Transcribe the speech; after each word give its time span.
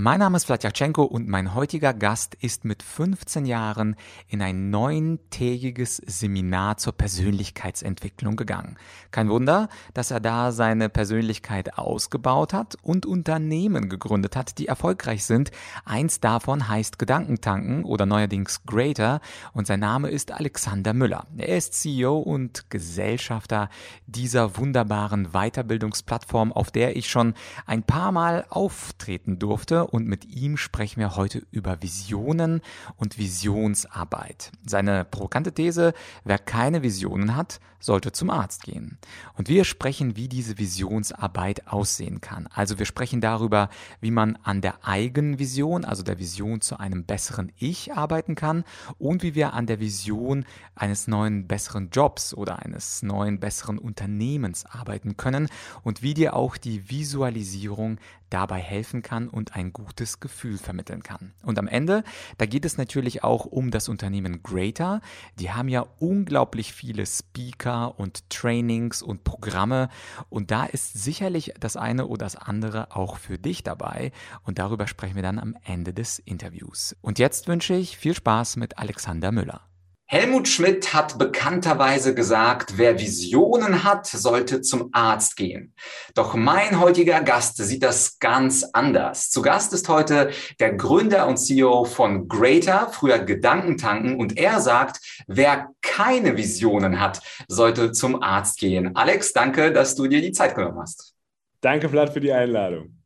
Mein 0.00 0.20
Name 0.20 0.36
ist 0.36 0.44
Vladyachenko 0.44 1.02
und 1.02 1.26
mein 1.26 1.56
heutiger 1.56 1.92
Gast 1.92 2.36
ist 2.36 2.64
mit 2.64 2.84
15 2.84 3.46
Jahren 3.46 3.96
in 4.28 4.40
ein 4.40 4.70
neuntägiges 4.70 5.96
Seminar 5.96 6.76
zur 6.76 6.92
Persönlichkeitsentwicklung 6.92 8.36
gegangen. 8.36 8.76
Kein 9.10 9.28
Wunder, 9.28 9.68
dass 9.94 10.12
er 10.12 10.20
da 10.20 10.52
seine 10.52 10.88
Persönlichkeit 10.88 11.78
ausgebaut 11.78 12.52
hat 12.52 12.76
und 12.80 13.06
Unternehmen 13.06 13.88
gegründet 13.88 14.36
hat, 14.36 14.58
die 14.58 14.68
erfolgreich 14.68 15.24
sind. 15.24 15.50
Eins 15.84 16.20
davon 16.20 16.68
heißt 16.68 17.00
Gedankentanken 17.00 17.82
oder 17.82 18.06
neuerdings 18.06 18.62
Greater 18.66 19.20
und 19.52 19.66
sein 19.66 19.80
Name 19.80 20.10
ist 20.10 20.30
Alexander 20.30 20.94
Müller. 20.94 21.26
Er 21.36 21.56
ist 21.56 21.74
CEO 21.74 22.18
und 22.18 22.70
Gesellschafter 22.70 23.68
dieser 24.06 24.58
wunderbaren 24.58 25.32
Weiterbildungsplattform, 25.32 26.52
auf 26.52 26.70
der 26.70 26.94
ich 26.94 27.10
schon 27.10 27.34
ein 27.66 27.82
paar 27.82 28.12
Mal 28.12 28.46
auftreten 28.48 29.40
durfte 29.40 29.87
und 29.88 30.06
mit 30.06 30.24
ihm 30.26 30.56
sprechen 30.56 31.00
wir 31.00 31.16
heute 31.16 31.46
über 31.50 31.82
Visionen 31.82 32.60
und 32.96 33.18
Visionsarbeit. 33.18 34.52
Seine 34.66 35.04
provokante 35.04 35.52
These, 35.52 35.94
wer 36.24 36.38
keine 36.38 36.82
Visionen 36.82 37.36
hat, 37.36 37.60
sollte 37.80 38.12
zum 38.12 38.30
Arzt 38.30 38.62
gehen. 38.62 38.98
Und 39.34 39.48
wir 39.48 39.64
sprechen, 39.64 40.16
wie 40.16 40.28
diese 40.28 40.58
Visionsarbeit 40.58 41.68
aussehen 41.68 42.20
kann. 42.20 42.48
Also 42.52 42.78
wir 42.78 42.86
sprechen 42.86 43.20
darüber, 43.20 43.68
wie 44.00 44.10
man 44.10 44.36
an 44.42 44.60
der 44.60 44.86
eigenen 44.86 45.38
Vision, 45.38 45.84
also 45.84 46.02
der 46.02 46.18
Vision 46.18 46.60
zu 46.60 46.78
einem 46.78 47.04
besseren 47.04 47.52
Ich 47.56 47.92
arbeiten 47.92 48.34
kann 48.34 48.64
und 48.98 49.22
wie 49.22 49.34
wir 49.34 49.52
an 49.52 49.66
der 49.66 49.80
Vision 49.80 50.44
eines 50.74 51.06
neuen 51.06 51.46
besseren 51.46 51.90
Jobs 51.90 52.34
oder 52.34 52.58
eines 52.58 53.02
neuen 53.02 53.38
besseren 53.38 53.78
Unternehmens 53.78 54.66
arbeiten 54.66 55.16
können 55.16 55.48
und 55.82 56.02
wie 56.02 56.14
dir 56.14 56.34
auch 56.34 56.56
die 56.56 56.90
Visualisierung 56.90 57.98
dabei 58.30 58.60
helfen 58.60 59.02
kann 59.02 59.28
und 59.28 59.54
ein 59.56 59.72
gutes 59.84 60.20
Gefühl 60.20 60.58
vermitteln 60.58 61.02
kann. 61.02 61.32
Und 61.42 61.58
am 61.58 61.66
Ende, 61.66 62.04
da 62.36 62.46
geht 62.46 62.64
es 62.64 62.78
natürlich 62.78 63.24
auch 63.24 63.44
um 63.46 63.70
das 63.70 63.88
Unternehmen 63.88 64.42
Greater. 64.42 65.00
Die 65.38 65.50
haben 65.50 65.68
ja 65.68 65.86
unglaublich 65.98 66.72
viele 66.72 67.06
Speaker 67.06 67.98
und 67.98 68.28
Trainings 68.30 69.02
und 69.02 69.24
Programme 69.24 69.88
und 70.28 70.50
da 70.50 70.64
ist 70.64 71.02
sicherlich 71.02 71.54
das 71.58 71.76
eine 71.76 72.06
oder 72.06 72.28
das 72.28 72.36
andere 72.36 72.94
auch 72.94 73.16
für 73.16 73.38
dich 73.38 73.62
dabei 73.62 74.12
und 74.42 74.58
darüber 74.58 74.86
sprechen 74.86 75.14
wir 75.14 75.22
dann 75.22 75.38
am 75.38 75.56
Ende 75.64 75.94
des 75.94 76.18
Interviews. 76.18 76.94
Und 77.00 77.18
jetzt 77.18 77.48
wünsche 77.48 77.74
ich 77.74 77.96
viel 77.96 78.14
Spaß 78.14 78.56
mit 78.56 78.76
Alexander 78.76 79.32
Müller. 79.32 79.67
Helmut 80.10 80.48
Schmidt 80.48 80.94
hat 80.94 81.18
bekannterweise 81.18 82.14
gesagt, 82.14 82.78
wer 82.78 82.98
Visionen 82.98 83.84
hat, 83.84 84.06
sollte 84.06 84.62
zum 84.62 84.88
Arzt 84.92 85.36
gehen. 85.36 85.74
Doch 86.14 86.34
mein 86.34 86.80
heutiger 86.80 87.20
Gast 87.20 87.58
sieht 87.58 87.82
das 87.82 88.18
ganz 88.18 88.64
anders. 88.72 89.28
Zu 89.28 89.42
Gast 89.42 89.74
ist 89.74 89.90
heute 89.90 90.30
der 90.60 90.72
Gründer 90.72 91.26
und 91.26 91.36
CEO 91.36 91.84
von 91.84 92.26
Greater, 92.26 92.88
früher 92.90 93.18
Gedankentanken, 93.18 94.18
und 94.18 94.38
er 94.38 94.62
sagt, 94.62 95.24
wer 95.26 95.68
keine 95.82 96.38
Visionen 96.38 97.00
hat, 97.00 97.20
sollte 97.46 97.92
zum 97.92 98.22
Arzt 98.22 98.58
gehen. 98.58 98.96
Alex, 98.96 99.34
danke, 99.34 99.74
dass 99.74 99.94
du 99.94 100.06
dir 100.06 100.22
die 100.22 100.32
Zeit 100.32 100.54
genommen 100.54 100.78
hast. 100.80 101.12
Danke, 101.60 101.90
Vlad, 101.90 102.14
für 102.14 102.20
die 102.20 102.32
Einladung. 102.32 102.96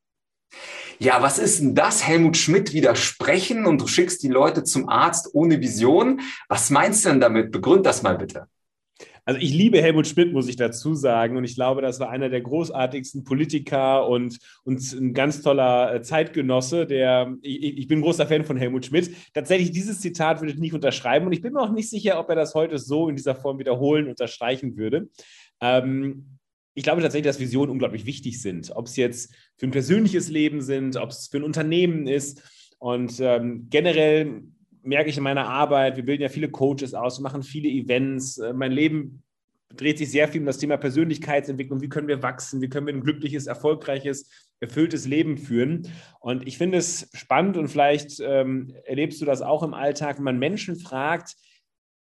Ja, 1.03 1.20
was 1.20 1.41
ist 1.41 1.58
denn 1.58 1.75
das? 1.75 2.06
Helmut 2.06 2.36
Schmidt 2.36 2.72
widersprechen 2.75 3.67
und 3.67 3.81
du 3.81 3.89
schickst 3.89 4.22
die 4.22 4.28
Leute 4.28 4.62
zum 4.62 4.89
Arzt 4.89 5.31
ohne 5.33 5.61
Vision. 5.61 6.20
Was 6.48 6.70
meinst 6.70 7.05
du 7.05 7.09
denn 7.09 7.20
damit? 7.20 7.50
Begründ 7.50 7.84
das 7.84 8.05
mal 8.05 8.17
bitte. 8.17 8.47
Also 9.25 9.41
ich 9.41 9.53
liebe 9.53 9.83
Helmut 9.83 10.06
Schmidt, 10.06 10.33
muss 10.33 10.47
ich 10.47 10.55
dazu 10.55 10.94
sagen. 10.94 11.36
Und 11.36 11.42
ich 11.42 11.56
glaube, 11.56 11.83
das 11.83 11.98
war 11.98 12.09
einer 12.09 12.28
der 12.28 12.41
großartigsten 12.41 13.25
Politiker 13.25 14.06
und, 14.06 14.39
und 14.62 14.81
ein 14.92 15.12
ganz 15.12 15.43
toller 15.43 15.93
äh, 15.93 16.03
Zeitgenosse. 16.03 16.87
Der, 16.87 17.34
ich, 17.43 17.78
ich 17.78 17.88
bin 17.88 18.00
großer 18.00 18.28
Fan 18.28 18.44
von 18.44 18.56
Helmut 18.56 18.87
Schmidt. 18.87 19.10
Tatsächlich, 19.34 19.72
dieses 19.72 19.99
Zitat 19.99 20.41
würde 20.41 20.53
ich 20.53 20.60
nicht 20.60 20.72
unterschreiben. 20.72 21.26
Und 21.26 21.32
ich 21.32 21.43
bin 21.43 21.53
mir 21.53 21.62
auch 21.62 21.72
nicht 21.72 21.91
sicher, 21.91 22.21
ob 22.21 22.28
er 22.28 22.37
das 22.37 22.55
heute 22.55 22.78
so 22.78 23.09
in 23.09 23.16
dieser 23.16 23.34
Form 23.34 23.59
wiederholen, 23.59 24.06
unterstreichen 24.06 24.76
würde. 24.76 25.09
Ähm, 25.60 26.38
ich 26.75 26.84
glaube 26.84 27.03
tatsächlich, 27.03 27.27
dass 27.27 27.41
Visionen 27.41 27.71
unglaublich 27.71 28.06
wichtig 28.06 28.41
sind. 28.41 28.71
Ob 28.75 28.87
es 28.87 28.97
jetzt 28.97 29.34
für 29.59 29.66
ein 29.66 29.72
persönliches 29.72 30.31
Leben 30.31 30.62
sind, 30.62 30.97
ob 30.97 31.10
es 31.10 31.28
für 31.28 31.38
ein 31.38 31.44
Unternehmen 31.44 32.06
ist. 32.06 32.43
Und 32.78 33.21
ähm, 33.21 33.66
generell 33.71 34.43
merke 34.82 35.11
ich 35.11 35.16
in 35.16 35.22
meiner 35.22 35.47
Arbeit, 35.47 35.97
wir 35.97 36.05
bilden 36.05 36.22
ja 36.22 36.28
viele 36.28 36.50
Coaches 36.50 36.94
aus, 36.94 37.21
machen 37.21 37.43
viele 37.43 37.69
Events. 37.69 38.38
Äh, 38.38 38.53
mein 38.53 38.72
Leben 38.72 39.22
dreht 39.77 39.99
sich 39.99 40.11
sehr 40.11 40.28
viel 40.28 40.41
um 40.41 40.47
das 40.47 40.59
Thema 40.59 40.77
Persönlichkeitsentwicklung. 40.77 41.81
Wie 41.81 41.88
können 41.88 42.09
wir 42.09 42.22
wachsen? 42.22 42.61
Wie 42.61 42.69
können 42.69 42.87
wir 42.87 42.94
ein 42.94 43.03
glückliches, 43.03 43.47
erfolgreiches, 43.47 44.28
erfülltes 44.61 45.06
Leben 45.06 45.38
führen? 45.38 45.88
Und 46.21 46.47
ich 46.47 46.59
finde 46.59 46.78
es 46.78 47.09
spannend 47.15 47.56
und 47.56 47.69
vielleicht 47.69 48.21
ähm, 48.21 48.75
erlebst 48.84 49.21
du 49.21 49.25
das 49.25 49.43
auch 49.43 49.62
im 49.62 49.75
Alltag, 49.75 50.19
wenn 50.19 50.25
man 50.25 50.38
Menschen 50.38 50.77
fragt, 50.77 51.37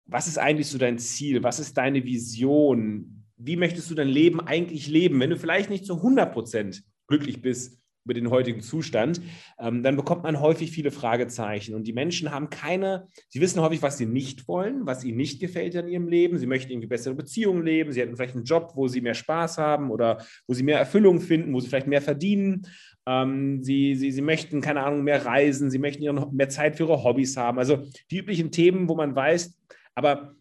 was 0.06 0.26
ist 0.26 0.38
eigentlich 0.38 0.68
so 0.68 0.78
dein 0.78 0.98
Ziel? 0.98 1.42
Was 1.42 1.60
ist 1.60 1.76
deine 1.76 2.04
Vision? 2.04 3.17
Wie 3.38 3.56
möchtest 3.56 3.90
du 3.90 3.94
dein 3.94 4.08
Leben 4.08 4.40
eigentlich 4.40 4.88
leben, 4.88 5.20
wenn 5.20 5.30
du 5.30 5.36
vielleicht 5.36 5.70
nicht 5.70 5.86
zu 5.86 5.96
100 5.96 6.32
Prozent 6.32 6.82
glücklich 7.06 7.40
bist 7.40 7.78
über 8.08 8.14
den 8.14 8.30
heutigen 8.30 8.62
Zustand, 8.62 9.20
ähm, 9.58 9.82
dann 9.82 9.96
bekommt 9.96 10.22
man 10.22 10.40
häufig 10.40 10.70
viele 10.70 10.90
Fragezeichen. 10.90 11.74
Und 11.74 11.86
die 11.86 11.92
Menschen 11.92 12.30
haben 12.30 12.48
keine, 12.48 13.06
sie 13.28 13.40
wissen 13.42 13.60
häufig, 13.60 13.82
was 13.82 13.98
sie 13.98 14.06
nicht 14.06 14.48
wollen, 14.48 14.86
was 14.86 15.04
ihnen 15.04 15.18
nicht 15.18 15.40
gefällt 15.40 15.74
in 15.74 15.88
ihrem 15.88 16.08
Leben. 16.08 16.38
Sie 16.38 16.46
möchten 16.46 16.72
irgendwie 16.72 16.88
bessere 16.88 17.14
Beziehungen 17.14 17.64
leben, 17.64 17.92
sie 17.92 18.00
hätten 18.00 18.16
vielleicht 18.16 18.34
einen 18.34 18.44
Job, 18.44 18.72
wo 18.76 18.88
sie 18.88 19.02
mehr 19.02 19.12
Spaß 19.12 19.58
haben 19.58 19.90
oder 19.90 20.24
wo 20.46 20.54
sie 20.54 20.62
mehr 20.62 20.78
Erfüllung 20.78 21.20
finden, 21.20 21.52
wo 21.52 21.60
sie 21.60 21.68
vielleicht 21.68 21.86
mehr 21.86 22.00
verdienen. 22.00 22.66
Ähm, 23.06 23.62
sie, 23.62 23.94
sie, 23.94 24.10
sie 24.10 24.22
möchten, 24.22 24.62
keine 24.62 24.84
Ahnung, 24.84 25.04
mehr 25.04 25.26
reisen, 25.26 25.70
sie 25.70 25.78
möchten 25.78 26.34
mehr 26.34 26.48
Zeit 26.48 26.76
für 26.76 26.84
ihre 26.84 27.04
Hobbys 27.04 27.36
haben. 27.36 27.58
Also 27.58 27.84
die 28.10 28.18
üblichen 28.18 28.50
Themen, 28.50 28.88
wo 28.88 28.94
man 28.94 29.14
weiß, 29.14 29.54
aber 29.94 30.34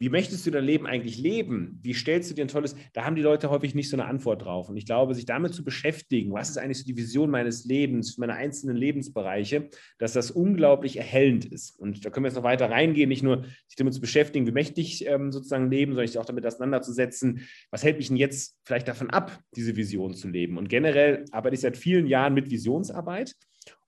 wie 0.00 0.08
möchtest 0.08 0.46
du 0.46 0.50
dein 0.50 0.64
Leben 0.64 0.86
eigentlich 0.86 1.18
leben? 1.18 1.78
Wie 1.82 1.92
stellst 1.92 2.30
du 2.30 2.34
dir 2.34 2.46
ein 2.46 2.48
tolles, 2.48 2.74
da 2.94 3.04
haben 3.04 3.16
die 3.16 3.22
Leute 3.22 3.50
häufig 3.50 3.74
nicht 3.74 3.90
so 3.90 3.96
eine 3.96 4.06
Antwort 4.06 4.42
drauf. 4.46 4.70
Und 4.70 4.78
ich 4.78 4.86
glaube, 4.86 5.14
sich 5.14 5.26
damit 5.26 5.52
zu 5.52 5.62
beschäftigen, 5.62 6.32
was 6.32 6.48
ist 6.48 6.56
eigentlich 6.56 6.78
so 6.78 6.86
die 6.86 6.96
Vision 6.96 7.28
meines 7.28 7.66
Lebens, 7.66 8.16
meiner 8.16 8.32
einzelnen 8.32 8.76
Lebensbereiche, 8.76 9.68
dass 9.98 10.14
das 10.14 10.30
unglaublich 10.30 10.96
erhellend 10.96 11.44
ist. 11.44 11.78
Und 11.78 12.02
da 12.02 12.08
können 12.08 12.24
wir 12.24 12.28
jetzt 12.28 12.36
noch 12.36 12.44
weiter 12.44 12.70
reingehen, 12.70 13.10
nicht 13.10 13.22
nur 13.22 13.44
sich 13.66 13.76
damit 13.76 13.92
zu 13.92 14.00
beschäftigen, 14.00 14.46
wie 14.46 14.52
möchte 14.52 14.80
ich 14.80 15.06
ähm, 15.06 15.32
sozusagen 15.32 15.70
leben, 15.70 15.92
sondern 15.92 16.08
sich 16.08 16.18
auch 16.18 16.24
damit 16.24 16.46
auseinanderzusetzen, 16.46 17.42
was 17.70 17.84
hält 17.84 17.98
mich 17.98 18.08
denn 18.08 18.16
jetzt 18.16 18.58
vielleicht 18.64 18.88
davon 18.88 19.10
ab, 19.10 19.38
diese 19.54 19.76
Vision 19.76 20.14
zu 20.14 20.28
leben. 20.28 20.56
Und 20.56 20.70
generell 20.70 21.26
arbeite 21.30 21.56
ich 21.56 21.60
seit 21.60 21.76
vielen 21.76 22.06
Jahren 22.06 22.32
mit 22.32 22.50
Visionsarbeit 22.50 23.34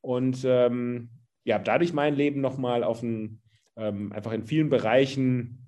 und 0.02 0.42
ähm, 0.44 1.08
ja, 1.44 1.58
dadurch 1.58 1.94
mein 1.94 2.14
Leben 2.14 2.42
nochmal 2.42 2.84
auf 2.84 3.02
ein, 3.02 3.40
ähm, 3.76 4.12
einfach 4.12 4.32
in 4.32 4.44
vielen 4.44 4.68
Bereichen 4.68 5.61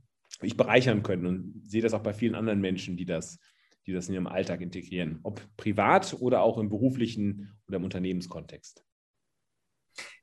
ich 0.46 0.56
bereichern 0.56 1.02
können 1.02 1.26
und 1.26 1.62
sehe 1.64 1.82
das 1.82 1.94
auch 1.94 2.02
bei 2.02 2.12
vielen 2.12 2.34
anderen 2.34 2.60
Menschen, 2.60 2.96
die 2.96 3.04
das, 3.04 3.38
die 3.86 3.92
das 3.92 4.08
in 4.08 4.14
ihrem 4.14 4.26
Alltag 4.26 4.60
integrieren, 4.60 5.20
ob 5.22 5.40
privat 5.56 6.16
oder 6.20 6.42
auch 6.42 6.58
im 6.58 6.68
beruflichen 6.68 7.52
oder 7.66 7.76
im 7.76 7.84
Unternehmenskontext. 7.84 8.84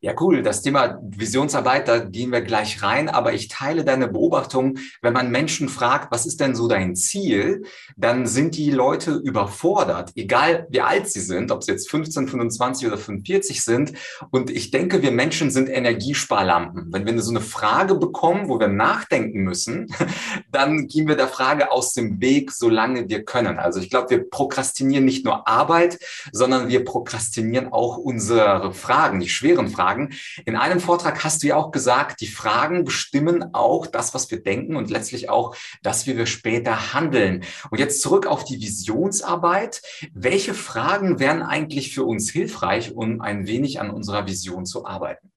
Ja, 0.03 0.15
cool. 0.19 0.41
Das 0.41 0.63
Thema 0.63 0.99
Visionsarbeit, 1.03 1.87
da 1.87 1.99
gehen 1.99 2.31
wir 2.31 2.41
gleich 2.41 2.81
rein. 2.81 3.07
Aber 3.07 3.33
ich 3.33 3.49
teile 3.49 3.85
deine 3.85 4.07
Beobachtung. 4.07 4.79
Wenn 5.03 5.13
man 5.13 5.29
Menschen 5.29 5.69
fragt, 5.69 6.11
was 6.11 6.25
ist 6.25 6.39
denn 6.39 6.55
so 6.55 6.67
dein 6.67 6.95
Ziel, 6.95 7.65
dann 7.95 8.25
sind 8.25 8.57
die 8.57 8.71
Leute 8.71 9.21
überfordert, 9.23 10.11
egal 10.15 10.65
wie 10.71 10.81
alt 10.81 11.07
sie 11.07 11.19
sind, 11.19 11.51
ob 11.51 11.63
sie 11.63 11.73
jetzt 11.73 11.87
15, 11.91 12.27
25 12.27 12.87
oder 12.87 12.97
45 12.97 13.63
sind. 13.63 13.93
Und 14.31 14.49
ich 14.49 14.71
denke, 14.71 15.03
wir 15.03 15.11
Menschen 15.11 15.51
sind 15.51 15.69
Energiesparlampen. 15.69 16.87
Wenn 16.91 17.05
wir 17.05 17.21
so 17.21 17.29
eine 17.29 17.41
Frage 17.41 17.93
bekommen, 17.93 18.49
wo 18.49 18.59
wir 18.59 18.69
nachdenken 18.69 19.43
müssen, 19.43 19.93
dann 20.51 20.87
gehen 20.87 21.07
wir 21.07 21.15
der 21.15 21.27
Frage 21.27 21.71
aus 21.71 21.93
dem 21.93 22.19
Weg, 22.19 22.51
solange 22.51 23.07
wir 23.07 23.23
können. 23.23 23.59
Also 23.59 23.79
ich 23.79 23.91
glaube, 23.91 24.09
wir 24.09 24.27
prokrastinieren 24.27 25.05
nicht 25.05 25.25
nur 25.25 25.47
Arbeit, 25.47 25.99
sondern 26.31 26.69
wir 26.69 26.83
prokrastinieren 26.83 27.71
auch 27.71 27.97
unsere 27.97 28.73
Fragen, 28.73 29.19
die 29.19 29.29
schweren 29.29 29.60
Fragen 29.69 29.91
Fragen. 29.91 30.13
In 30.45 30.55
einem 30.55 30.79
Vortrag 30.79 31.23
hast 31.23 31.43
du 31.43 31.47
ja 31.47 31.55
auch 31.55 31.71
gesagt, 31.71 32.21
die 32.21 32.27
Fragen 32.27 32.85
bestimmen 32.85 33.53
auch 33.53 33.87
das, 33.87 34.13
was 34.13 34.29
wir 34.31 34.41
denken 34.41 34.75
und 34.75 34.89
letztlich 34.89 35.29
auch 35.29 35.55
das, 35.81 36.07
wie 36.07 36.17
wir 36.17 36.25
später 36.25 36.93
handeln. 36.93 37.43
Und 37.69 37.79
jetzt 37.79 38.01
zurück 38.01 38.27
auf 38.27 38.43
die 38.43 38.61
Visionsarbeit. 38.61 39.81
Welche 40.13 40.53
Fragen 40.53 41.19
wären 41.19 41.41
eigentlich 41.41 41.93
für 41.93 42.03
uns 42.03 42.29
hilfreich, 42.29 42.93
um 42.93 43.21
ein 43.21 43.47
wenig 43.47 43.79
an 43.79 43.89
unserer 43.89 44.27
Vision 44.27 44.65
zu 44.65 44.85
arbeiten? 44.85 45.31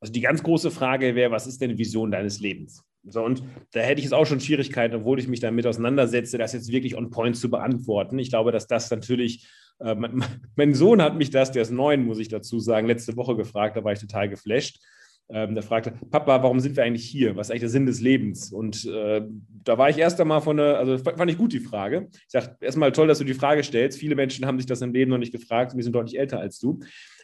Also 0.00 0.12
die 0.12 0.20
ganz 0.20 0.42
große 0.42 0.70
Frage 0.70 1.14
wäre, 1.14 1.30
was 1.30 1.46
ist 1.46 1.60
denn 1.60 1.78
Vision 1.78 2.10
deines 2.10 2.40
Lebens? 2.40 2.82
So, 3.04 3.24
und 3.24 3.42
da 3.72 3.80
hätte 3.80 3.98
ich 3.98 4.04
jetzt 4.04 4.14
auch 4.14 4.26
schon 4.26 4.40
Schwierigkeiten, 4.40 4.94
obwohl 4.94 5.18
ich 5.18 5.26
mich 5.26 5.40
damit 5.40 5.66
auseinandersetze, 5.66 6.38
das 6.38 6.52
jetzt 6.52 6.70
wirklich 6.70 6.96
on 6.96 7.10
point 7.10 7.36
zu 7.36 7.50
beantworten. 7.50 8.18
Ich 8.18 8.30
glaube, 8.30 8.52
dass 8.52 8.68
das 8.68 8.90
natürlich 8.90 9.48
äh, 9.80 9.94
mein, 9.94 10.24
mein, 10.56 10.74
Sohn 10.74 11.02
hat 11.02 11.16
mich 11.16 11.30
das, 11.30 11.50
der 11.50 11.62
ist 11.62 11.70
neun, 11.70 12.04
muss 12.04 12.18
ich 12.18 12.28
dazu 12.28 12.60
sagen, 12.60 12.86
letzte 12.86 13.16
Woche 13.16 13.36
gefragt, 13.36 13.76
da 13.76 13.84
war 13.84 13.92
ich 13.92 14.00
total 14.00 14.28
geflasht. 14.28 14.78
Ähm, 15.28 15.54
der 15.54 15.62
fragte, 15.62 15.92
Papa, 16.10 16.42
warum 16.42 16.60
sind 16.60 16.76
wir 16.76 16.84
eigentlich 16.84 17.08
hier? 17.08 17.36
Was 17.36 17.46
ist 17.46 17.52
eigentlich 17.52 17.62
der 17.62 17.70
Sinn 17.70 17.86
des 17.86 18.00
Lebens? 18.00 18.52
Und 18.52 18.84
äh, 18.84 19.22
da 19.64 19.78
war 19.78 19.88
ich 19.88 19.96
erst 19.96 20.20
einmal 20.20 20.42
von 20.42 20.58
der, 20.58 20.78
also 20.78 20.98
fand 20.98 21.30
ich 21.30 21.38
gut 21.38 21.52
die 21.52 21.60
Frage. 21.60 22.08
Ich 22.12 22.28
sage, 22.28 22.56
erstmal 22.60 22.92
toll, 22.92 23.06
dass 23.06 23.18
du 23.18 23.24
die 23.24 23.34
Frage 23.34 23.62
stellst. 23.62 23.98
Viele 23.98 24.14
Menschen 24.14 24.46
haben 24.46 24.58
sich 24.58 24.66
das 24.66 24.82
im 24.82 24.92
Leben 24.92 25.10
noch 25.10 25.18
nicht 25.18 25.32
gefragt. 25.32 25.74
Wir 25.74 25.82
sind 25.82 25.94
deutlich 25.94 26.18
älter 26.18 26.38
als 26.38 26.58
du. 26.58 26.80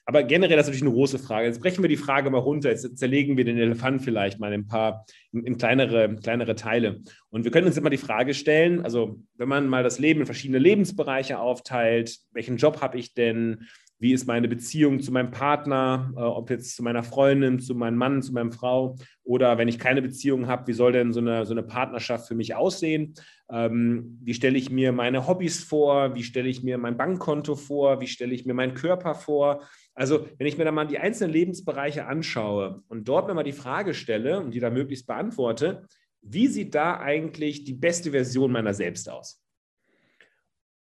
Aber 0.08 0.22
generell 0.22 0.56
das 0.56 0.64
ist 0.64 0.70
natürlich 0.70 0.88
eine 0.88 0.96
große 0.96 1.18
Frage. 1.18 1.48
Jetzt 1.48 1.60
brechen 1.60 1.84
wir 1.84 1.88
die 1.90 1.98
Frage 1.98 2.30
mal 2.30 2.38
runter. 2.38 2.70
Jetzt 2.70 2.96
zerlegen 2.96 3.36
wir 3.36 3.44
den 3.44 3.58
Elefant 3.58 4.00
vielleicht 4.00 4.40
mal 4.40 4.50
in 4.54 4.62
ein 4.62 4.66
paar, 4.66 5.04
in, 5.32 5.44
in 5.44 5.58
kleinere, 5.58 6.16
kleinere 6.16 6.54
Teile. 6.54 7.02
Und 7.28 7.44
wir 7.44 7.50
können 7.50 7.66
uns 7.66 7.76
immer 7.76 7.90
die 7.90 7.98
Frage 7.98 8.32
stellen, 8.32 8.80
also 8.80 9.20
wenn 9.36 9.50
man 9.50 9.68
mal 9.68 9.82
das 9.82 9.98
Leben 9.98 10.20
in 10.20 10.26
verschiedene 10.26 10.60
Lebensbereiche 10.60 11.38
aufteilt, 11.38 12.20
welchen 12.32 12.56
Job 12.56 12.80
habe 12.80 12.96
ich 12.96 13.12
denn? 13.12 13.66
Wie 14.00 14.12
ist 14.12 14.26
meine 14.26 14.48
Beziehung 14.48 15.00
zu 15.00 15.12
meinem 15.12 15.32
Partner, 15.32 16.12
äh, 16.16 16.20
ob 16.20 16.48
jetzt 16.48 16.76
zu 16.76 16.82
meiner 16.82 17.02
Freundin, 17.02 17.58
zu 17.58 17.74
meinem 17.74 17.98
Mann, 17.98 18.22
zu 18.22 18.32
meiner 18.32 18.52
Frau 18.52 18.96
oder 19.24 19.58
wenn 19.58 19.68
ich 19.68 19.78
keine 19.78 20.00
Beziehung 20.00 20.46
habe, 20.46 20.68
wie 20.68 20.72
soll 20.72 20.92
denn 20.92 21.12
so 21.12 21.20
eine, 21.20 21.44
so 21.44 21.52
eine 21.52 21.64
Partnerschaft 21.64 22.28
für 22.28 22.34
mich 22.34 22.54
aussehen? 22.54 23.12
Ähm, 23.50 24.18
wie 24.22 24.34
stelle 24.34 24.56
ich 24.56 24.70
mir 24.70 24.92
meine 24.92 25.26
Hobbys 25.26 25.64
vor? 25.64 26.14
Wie 26.14 26.22
stelle 26.22 26.48
ich 26.48 26.62
mir 26.62 26.78
mein 26.78 26.96
Bankkonto 26.96 27.56
vor? 27.56 28.00
Wie 28.00 28.06
stelle 28.06 28.34
ich 28.34 28.46
mir 28.46 28.54
meinen 28.54 28.74
Körper 28.74 29.14
vor? 29.14 29.64
Also, 29.98 30.28
wenn 30.38 30.46
ich 30.46 30.56
mir 30.56 30.64
da 30.64 30.70
mal 30.70 30.86
die 30.86 31.00
einzelnen 31.00 31.32
Lebensbereiche 31.32 32.06
anschaue 32.06 32.84
und 32.86 33.08
dort 33.08 33.26
mir 33.26 33.34
mal 33.34 33.42
die 33.42 33.50
Frage 33.50 33.94
stelle 33.94 34.38
und 34.38 34.52
die 34.52 34.60
da 34.60 34.70
möglichst 34.70 35.08
beantworte, 35.08 35.88
wie 36.22 36.46
sieht 36.46 36.76
da 36.76 37.00
eigentlich 37.00 37.64
die 37.64 37.74
beste 37.74 38.12
Version 38.12 38.52
meiner 38.52 38.74
selbst 38.74 39.10
aus? 39.10 39.42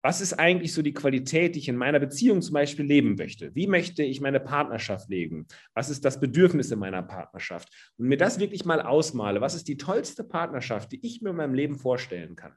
Was 0.01 0.21
ist 0.21 0.35
eigentlich 0.35 0.73
so 0.73 0.81
die 0.81 0.95
Qualität, 0.95 1.57
die 1.57 1.59
ich 1.59 1.69
in 1.69 1.77
meiner 1.77 1.99
Beziehung 1.99 2.41
zum 2.41 2.55
Beispiel 2.55 2.87
leben 2.87 3.17
möchte? 3.17 3.53
Wie 3.53 3.67
möchte 3.67 4.05
ich 4.05 4.21
meine 4.21 4.39
Partnerschaft 4.39 5.11
leben? 5.11 5.49
Was 5.75 5.91
ist 5.91 6.05
das 6.05 6.21
Bedürfnis 6.21 6.71
in 6.71 6.79
meiner 6.79 7.03
Partnerschaft? 7.03 7.69
Und 7.99 8.07
mir 8.07 8.17
das 8.17 8.39
wirklich 8.39 8.65
mal 8.65 8.81
ausmale. 8.81 9.41
Was 9.41 9.57
ist 9.57 9.67
die 9.67 9.77
tollste 9.77 10.23
Partnerschaft, 10.23 10.93
die 10.93 11.05
ich 11.05 11.21
mir 11.21 11.31
in 11.31 11.37
meinem 11.37 11.55
Leben 11.55 11.77
vorstellen 11.77 12.37
kann? 12.37 12.55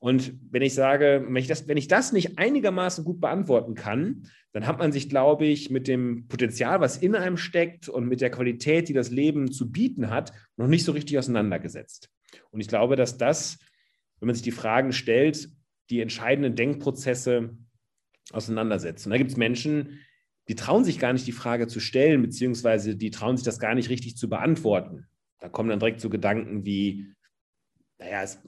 Und 0.00 0.34
wenn 0.50 0.62
ich 0.62 0.74
sage, 0.74 1.24
wenn 1.26 1.36
ich, 1.36 1.46
das, 1.46 1.68
wenn 1.68 1.76
ich 1.76 1.88
das 1.88 2.12
nicht 2.12 2.38
einigermaßen 2.38 3.04
gut 3.04 3.20
beantworten 3.20 3.74
kann, 3.74 4.28
dann 4.52 4.66
hat 4.66 4.78
man 4.78 4.92
sich, 4.92 5.08
glaube 5.08 5.46
ich, 5.46 5.70
mit 5.70 5.88
dem 5.88 6.28
Potenzial, 6.28 6.80
was 6.80 6.96
in 6.96 7.14
einem 7.14 7.36
steckt 7.36 7.88
und 7.88 8.06
mit 8.06 8.20
der 8.20 8.30
Qualität, 8.30 8.88
die 8.88 8.92
das 8.94 9.10
Leben 9.10 9.52
zu 9.52 9.70
bieten 9.70 10.10
hat, 10.10 10.32
noch 10.56 10.68
nicht 10.68 10.84
so 10.84 10.92
richtig 10.92 11.18
auseinandergesetzt. 11.18 12.10
Und 12.50 12.60
ich 12.60 12.68
glaube, 12.68 12.96
dass 12.96 13.18
das, 13.18 13.58
wenn 14.20 14.28
man 14.28 14.34
sich 14.34 14.44
die 14.44 14.52
Fragen 14.52 14.92
stellt, 14.92 15.50
die 15.90 16.00
entscheidenden 16.00 16.56
Denkprozesse 16.56 17.56
auseinandersetzt. 18.32 19.06
Und 19.06 19.10
da 19.10 19.18
gibt 19.18 19.30
es 19.30 19.36
Menschen, 19.36 20.00
die 20.48 20.54
trauen 20.54 20.84
sich 20.84 20.98
gar 20.98 21.12
nicht, 21.12 21.26
die 21.26 21.32
Frage 21.32 21.66
zu 21.66 21.80
stellen, 21.80 22.22
beziehungsweise 22.22 22.96
die 22.96 23.10
trauen 23.10 23.36
sich 23.36 23.44
das 23.44 23.58
gar 23.58 23.74
nicht 23.74 23.90
richtig 23.90 24.16
zu 24.16 24.28
beantworten. 24.28 25.06
Da 25.38 25.48
kommen 25.48 25.68
dann 25.68 25.80
direkt 25.80 26.00
so 26.00 26.08
Gedanken 26.08 26.64
wie, 26.64 27.12
naja, 27.98 28.22
es 28.22 28.40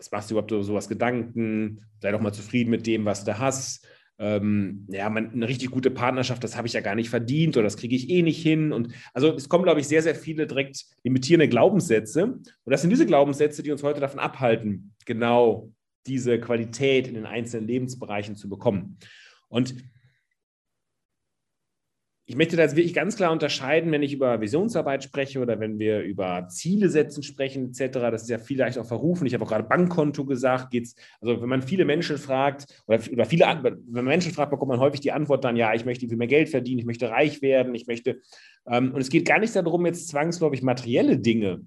was 0.00 0.10
machst 0.10 0.30
du 0.30 0.34
überhaupt 0.34 0.50
so 0.50 0.74
was 0.74 0.88
Gedanken? 0.88 1.82
Sei 2.00 2.10
doch 2.10 2.20
mal 2.20 2.32
zufrieden 2.32 2.70
mit 2.70 2.86
dem, 2.86 3.04
was 3.04 3.24
du 3.24 3.38
hast. 3.38 3.86
Ähm, 4.18 4.86
ja, 4.88 5.08
man, 5.10 5.30
eine 5.30 5.46
richtig 5.46 5.70
gute 5.70 5.90
Partnerschaft, 5.90 6.42
das 6.42 6.56
habe 6.56 6.66
ich 6.66 6.72
ja 6.72 6.80
gar 6.80 6.94
nicht 6.94 7.10
verdient 7.10 7.56
oder 7.56 7.64
das 7.64 7.76
kriege 7.76 7.94
ich 7.94 8.08
eh 8.08 8.22
nicht 8.22 8.42
hin. 8.42 8.72
Und 8.72 8.94
also 9.12 9.34
es 9.34 9.48
kommen, 9.48 9.64
glaube 9.64 9.80
ich, 9.80 9.88
sehr, 9.88 10.02
sehr 10.02 10.14
viele 10.14 10.46
direkt 10.46 10.84
limitierende 11.04 11.48
Glaubenssätze. 11.48 12.24
Und 12.24 12.44
das 12.64 12.80
sind 12.80 12.90
diese 12.90 13.06
Glaubenssätze, 13.06 13.62
die 13.62 13.70
uns 13.70 13.82
heute 13.82 14.00
davon 14.00 14.20
abhalten, 14.20 14.94
genau 15.04 15.70
diese 16.06 16.40
Qualität 16.40 17.06
in 17.06 17.14
den 17.14 17.26
einzelnen 17.26 17.66
Lebensbereichen 17.66 18.36
zu 18.36 18.48
bekommen. 18.48 18.98
Und 19.48 19.74
ich 22.30 22.36
möchte 22.36 22.56
da 22.56 22.64
wirklich 22.76 22.94
ganz 22.94 23.16
klar 23.16 23.32
unterscheiden, 23.32 23.90
wenn 23.90 24.04
ich 24.04 24.12
über 24.12 24.40
Visionsarbeit 24.40 25.02
spreche 25.02 25.40
oder 25.40 25.58
wenn 25.58 25.80
wir 25.80 26.02
über 26.02 26.46
Ziele 26.46 26.88
setzen 26.88 27.24
sprechen, 27.24 27.70
etc. 27.70 27.98
Das 27.98 28.22
ist 28.22 28.30
ja 28.30 28.38
vielleicht 28.38 28.78
auch 28.78 28.86
verrufen. 28.86 29.26
Ich 29.26 29.34
habe 29.34 29.42
auch 29.42 29.48
gerade 29.48 29.64
Bankkonto 29.64 30.24
gesagt. 30.24 30.70
Geht's, 30.70 30.94
also 31.20 31.42
wenn 31.42 31.48
man 31.48 31.60
viele 31.60 31.84
Menschen 31.84 32.18
fragt 32.18 32.84
oder, 32.86 33.00
oder 33.12 33.24
viele, 33.24 33.46
wenn 33.64 33.82
man 33.90 34.04
Menschen 34.04 34.30
fragt, 34.30 34.52
bekommt 34.52 34.68
man 34.68 34.78
häufig 34.78 35.00
die 35.00 35.10
Antwort 35.10 35.42
dann, 35.42 35.56
ja, 35.56 35.74
ich 35.74 35.84
möchte 35.84 36.06
viel 36.06 36.16
mehr 36.16 36.28
Geld 36.28 36.50
verdienen, 36.50 36.78
ich 36.78 36.86
möchte 36.86 37.10
reich 37.10 37.42
werden, 37.42 37.74
ich 37.74 37.88
möchte. 37.88 38.20
Ähm, 38.64 38.94
und 38.94 39.00
es 39.00 39.10
geht 39.10 39.26
gar 39.26 39.40
nicht 39.40 39.56
darum, 39.56 39.84
jetzt 39.84 40.06
zwangsläufig 40.06 40.62
materielle 40.62 41.18
Dinge 41.18 41.62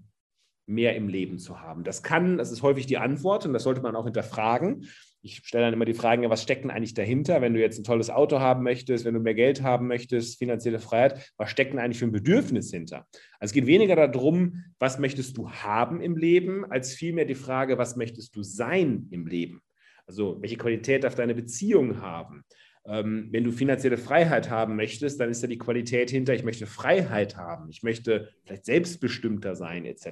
mehr 0.66 0.96
im 0.96 1.10
Leben 1.10 1.40
zu 1.40 1.60
haben. 1.60 1.84
Das 1.84 2.04
kann, 2.04 2.38
das 2.38 2.54
ist 2.54 2.62
häufig 2.62 2.86
die 2.86 2.98
Antwort 2.98 3.46
und 3.46 3.52
das 3.52 3.64
sollte 3.64 3.82
man 3.82 3.98
auch 3.98 4.06
hinterfragen 4.06 4.88
ich 5.24 5.38
stelle 5.46 5.64
dann 5.66 5.74
immer 5.74 5.86
die 5.86 5.94
Fragen, 5.94 6.30
was 6.30 6.44
steckt 6.44 6.66
denn 6.66 6.72
eigentlich 6.72 6.94
dahinter, 6.94 7.42
wenn 7.42 7.54
du 7.54 7.62
jetzt 7.62 7.80
ein 7.80 7.86
tolles 7.86 8.10
Auto 8.10 8.42
haben 8.42 8.62
möchtest, 8.62 9.06
wenn 9.06 9.14
du 9.14 9.22
mehr 9.22 9.34
Geld 9.34 9.64
haben 9.64 9.88
möchtest, 9.88 10.38
finanzielle 10.38 10.80
Freiheit, 10.80 11.32
was 11.38 11.50
steckt 11.50 11.72
denn 11.72 11.80
eigentlich 11.80 12.00
für 12.00 12.06
ein 12.06 12.12
Bedürfnis 12.12 12.72
hinter? 12.72 13.08
Also 13.40 13.52
es 13.52 13.54
geht 13.54 13.66
weniger 13.66 13.96
darum, 13.96 14.66
was 14.80 15.00
möchtest 15.00 15.38
du 15.38 15.50
haben 15.50 16.02
im 16.02 16.18
Leben, 16.18 16.70
als 16.70 16.94
vielmehr 16.94 17.24
die 17.24 17.36
Frage, 17.36 17.78
was 17.78 17.96
möchtest 17.96 18.36
du 18.36 18.44
sein 18.44 19.08
im 19.12 19.26
Leben? 19.26 19.62
Also 20.06 20.42
welche 20.42 20.58
Qualität 20.58 21.06
darf 21.06 21.16
deine 21.16 21.36
Beziehung 21.36 22.02
haben? 22.02 22.44
Ähm, 22.86 23.30
wenn 23.32 23.46
du 23.46 23.54
finanzielle 23.54 23.98
Freiheit 23.98 24.50
haben 24.50 24.76
möchtest, 24.76 25.22
dann 25.22 25.30
ist 25.30 25.42
da 25.42 25.48
die 25.48 25.58
Qualität 25.58 26.10
hinter, 26.10 26.34
ich 26.34 26.44
möchte 26.44 26.68
Freiheit 26.68 27.38
haben, 27.38 27.70
ich 27.70 27.82
möchte 27.82 28.28
vielleicht 28.44 28.66
selbstbestimmter 28.66 29.56
sein, 29.56 29.86
etc. 29.86 30.12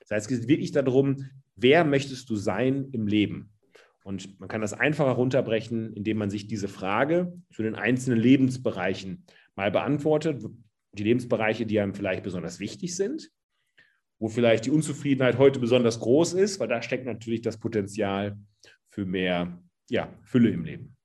Das 0.00 0.10
heißt, 0.10 0.28
es 0.28 0.40
geht 0.40 0.48
wirklich 0.48 0.72
darum, 0.72 1.30
wer 1.54 1.84
möchtest 1.84 2.28
du 2.30 2.34
sein 2.34 2.88
im 2.90 3.06
Leben? 3.06 3.52
Und 4.10 4.40
man 4.40 4.48
kann 4.48 4.60
das 4.60 4.72
einfacher 4.72 5.12
runterbrechen, 5.12 5.92
indem 5.92 6.18
man 6.18 6.30
sich 6.30 6.48
diese 6.48 6.66
Frage 6.66 7.32
zu 7.52 7.62
den 7.62 7.76
einzelnen 7.76 8.18
Lebensbereichen 8.18 9.24
mal 9.54 9.70
beantwortet. 9.70 10.44
Die 10.98 11.04
Lebensbereiche, 11.04 11.64
die 11.64 11.78
einem 11.78 11.94
vielleicht 11.94 12.24
besonders 12.24 12.58
wichtig 12.58 12.96
sind, 12.96 13.30
wo 14.18 14.28
vielleicht 14.28 14.66
die 14.66 14.72
Unzufriedenheit 14.72 15.38
heute 15.38 15.60
besonders 15.60 16.00
groß 16.00 16.32
ist, 16.32 16.58
weil 16.58 16.66
da 16.66 16.82
steckt 16.82 17.06
natürlich 17.06 17.40
das 17.40 17.58
Potenzial 17.58 18.36
für 18.88 19.06
mehr 19.06 19.62
ja, 19.88 20.12
Fülle 20.24 20.50
im 20.50 20.64
Leben. 20.64 20.96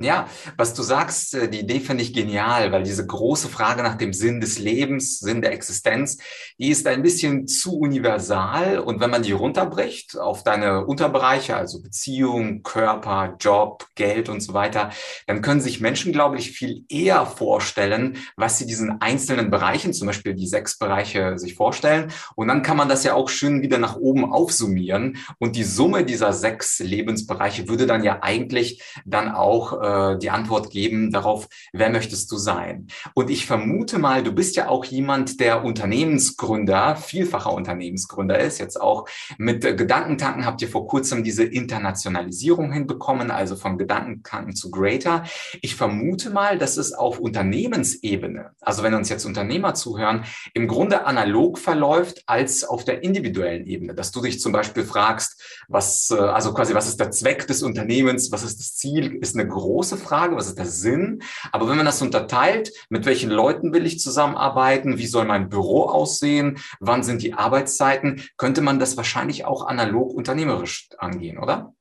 Ja, 0.00 0.26
was 0.56 0.74
du 0.74 0.82
sagst, 0.82 1.36
äh, 1.36 1.48
die 1.48 1.60
Idee 1.60 1.78
finde 1.78 2.02
ich 2.02 2.12
genial, 2.12 2.72
weil 2.72 2.82
diese 2.82 3.06
große 3.06 3.48
Frage 3.48 3.84
nach 3.84 3.94
dem 3.94 4.12
Sinn 4.12 4.40
des 4.40 4.58
Lebens, 4.58 5.20
Sinn 5.20 5.40
der 5.40 5.52
Existenz, 5.52 6.18
die 6.58 6.70
ist 6.70 6.88
ein 6.88 7.00
bisschen 7.00 7.46
zu 7.46 7.78
universal. 7.78 8.80
Und 8.80 8.98
wenn 8.98 9.10
man 9.10 9.22
die 9.22 9.30
runterbricht 9.30 10.18
auf 10.18 10.42
deine 10.42 10.84
Unterbereiche, 10.84 11.54
also 11.54 11.80
Beziehung, 11.80 12.64
Körper, 12.64 13.36
Job, 13.38 13.86
Geld 13.94 14.28
und 14.28 14.40
so 14.40 14.52
weiter, 14.52 14.90
dann 15.28 15.42
können 15.42 15.60
sich 15.60 15.80
Menschen, 15.80 16.12
glaube 16.12 16.38
ich, 16.38 16.50
viel 16.50 16.84
eher 16.88 17.24
vorstellen, 17.24 18.16
was 18.36 18.58
sie 18.58 18.66
diesen 18.66 19.00
einzelnen 19.00 19.48
Bereichen, 19.48 19.92
zum 19.92 20.08
Beispiel 20.08 20.34
die 20.34 20.48
sechs 20.48 20.76
Bereiche, 20.76 21.38
sich 21.38 21.54
vorstellen. 21.54 22.10
Und 22.34 22.48
dann 22.48 22.62
kann 22.62 22.76
man 22.76 22.88
das 22.88 23.04
ja 23.04 23.14
auch 23.14 23.28
schön 23.28 23.62
wieder 23.62 23.78
nach 23.78 23.94
oben 23.94 24.24
aufsummieren. 24.32 25.18
Und 25.38 25.54
die 25.54 25.62
Summe 25.62 26.04
dieser 26.04 26.32
sechs 26.32 26.80
Lebensbereiche 26.80 27.68
würde 27.68 27.86
dann 27.86 28.02
ja 28.02 28.18
eigentlich 28.22 28.82
dann 29.04 29.30
auch 29.30 29.83
äh, 29.84 30.18
die 30.18 30.30
Antwort 30.30 30.70
geben 30.70 31.10
darauf, 31.12 31.48
wer 31.72 31.90
möchtest 31.90 32.30
du 32.32 32.36
sein? 32.36 32.88
Und 33.14 33.30
ich 33.30 33.46
vermute 33.46 33.98
mal, 33.98 34.22
du 34.22 34.32
bist 34.32 34.56
ja 34.56 34.68
auch 34.68 34.84
jemand, 34.84 35.40
der 35.40 35.64
Unternehmensgründer, 35.64 36.96
vielfacher 36.96 37.52
Unternehmensgründer 37.52 38.38
ist. 38.38 38.58
Jetzt 38.58 38.80
auch 38.80 39.06
mit 39.38 39.64
äh, 39.64 39.74
Gedankentanken 39.74 40.46
habt 40.46 40.62
ihr 40.62 40.68
vor 40.68 40.86
kurzem 40.86 41.24
diese 41.24 41.44
Internationalisierung 41.44 42.72
hinbekommen, 42.72 43.30
also 43.30 43.56
von 43.56 43.78
Gedankentanken 43.78 44.56
zu 44.56 44.70
Greater. 44.70 45.24
Ich 45.62 45.76
vermute 45.76 46.30
mal, 46.30 46.58
dass 46.58 46.76
es 46.76 46.92
auf 46.92 47.18
Unternehmensebene, 47.18 48.50
also 48.60 48.82
wenn 48.82 48.94
uns 48.94 49.08
jetzt 49.08 49.24
Unternehmer 49.24 49.74
zuhören, 49.74 50.24
im 50.54 50.68
Grunde 50.68 51.06
analog 51.06 51.58
verläuft 51.58 52.22
als 52.26 52.64
auf 52.64 52.84
der 52.84 53.02
individuellen 53.02 53.66
Ebene, 53.66 53.94
dass 53.94 54.12
du 54.12 54.20
dich 54.22 54.40
zum 54.40 54.52
Beispiel 54.52 54.84
fragst, 54.84 55.42
was, 55.68 56.10
äh, 56.10 56.14
also 56.16 56.54
quasi, 56.54 56.74
was 56.74 56.88
ist 56.88 57.00
der 57.00 57.10
Zweck 57.10 57.46
des 57.46 57.62
Unternehmens, 57.62 58.32
was 58.32 58.42
ist 58.42 58.58
das 58.58 58.74
Ziel, 58.76 59.16
ist 59.16 59.36
eine 59.36 59.48
große 59.48 59.73
große 59.74 59.96
Frage, 59.96 60.36
was 60.36 60.46
ist 60.46 60.58
der 60.58 60.66
Sinn? 60.66 61.22
Aber 61.50 61.68
wenn 61.68 61.76
man 61.76 61.84
das 61.84 62.00
unterteilt, 62.00 62.70
mit 62.90 63.06
welchen 63.06 63.30
Leuten 63.30 63.72
will 63.72 63.86
ich 63.86 63.98
zusammenarbeiten, 63.98 64.98
wie 64.98 65.06
soll 65.06 65.24
mein 65.24 65.48
Büro 65.48 65.82
aussehen, 65.82 66.58
wann 66.78 67.02
sind 67.02 67.22
die 67.22 67.34
Arbeitszeiten, 67.34 68.22
könnte 68.36 68.60
man 68.60 68.78
das 68.78 68.96
wahrscheinlich 68.96 69.44
auch 69.44 69.66
analog 69.66 70.14
unternehmerisch 70.14 70.90
angehen, 70.98 71.38
oder? 71.38 71.74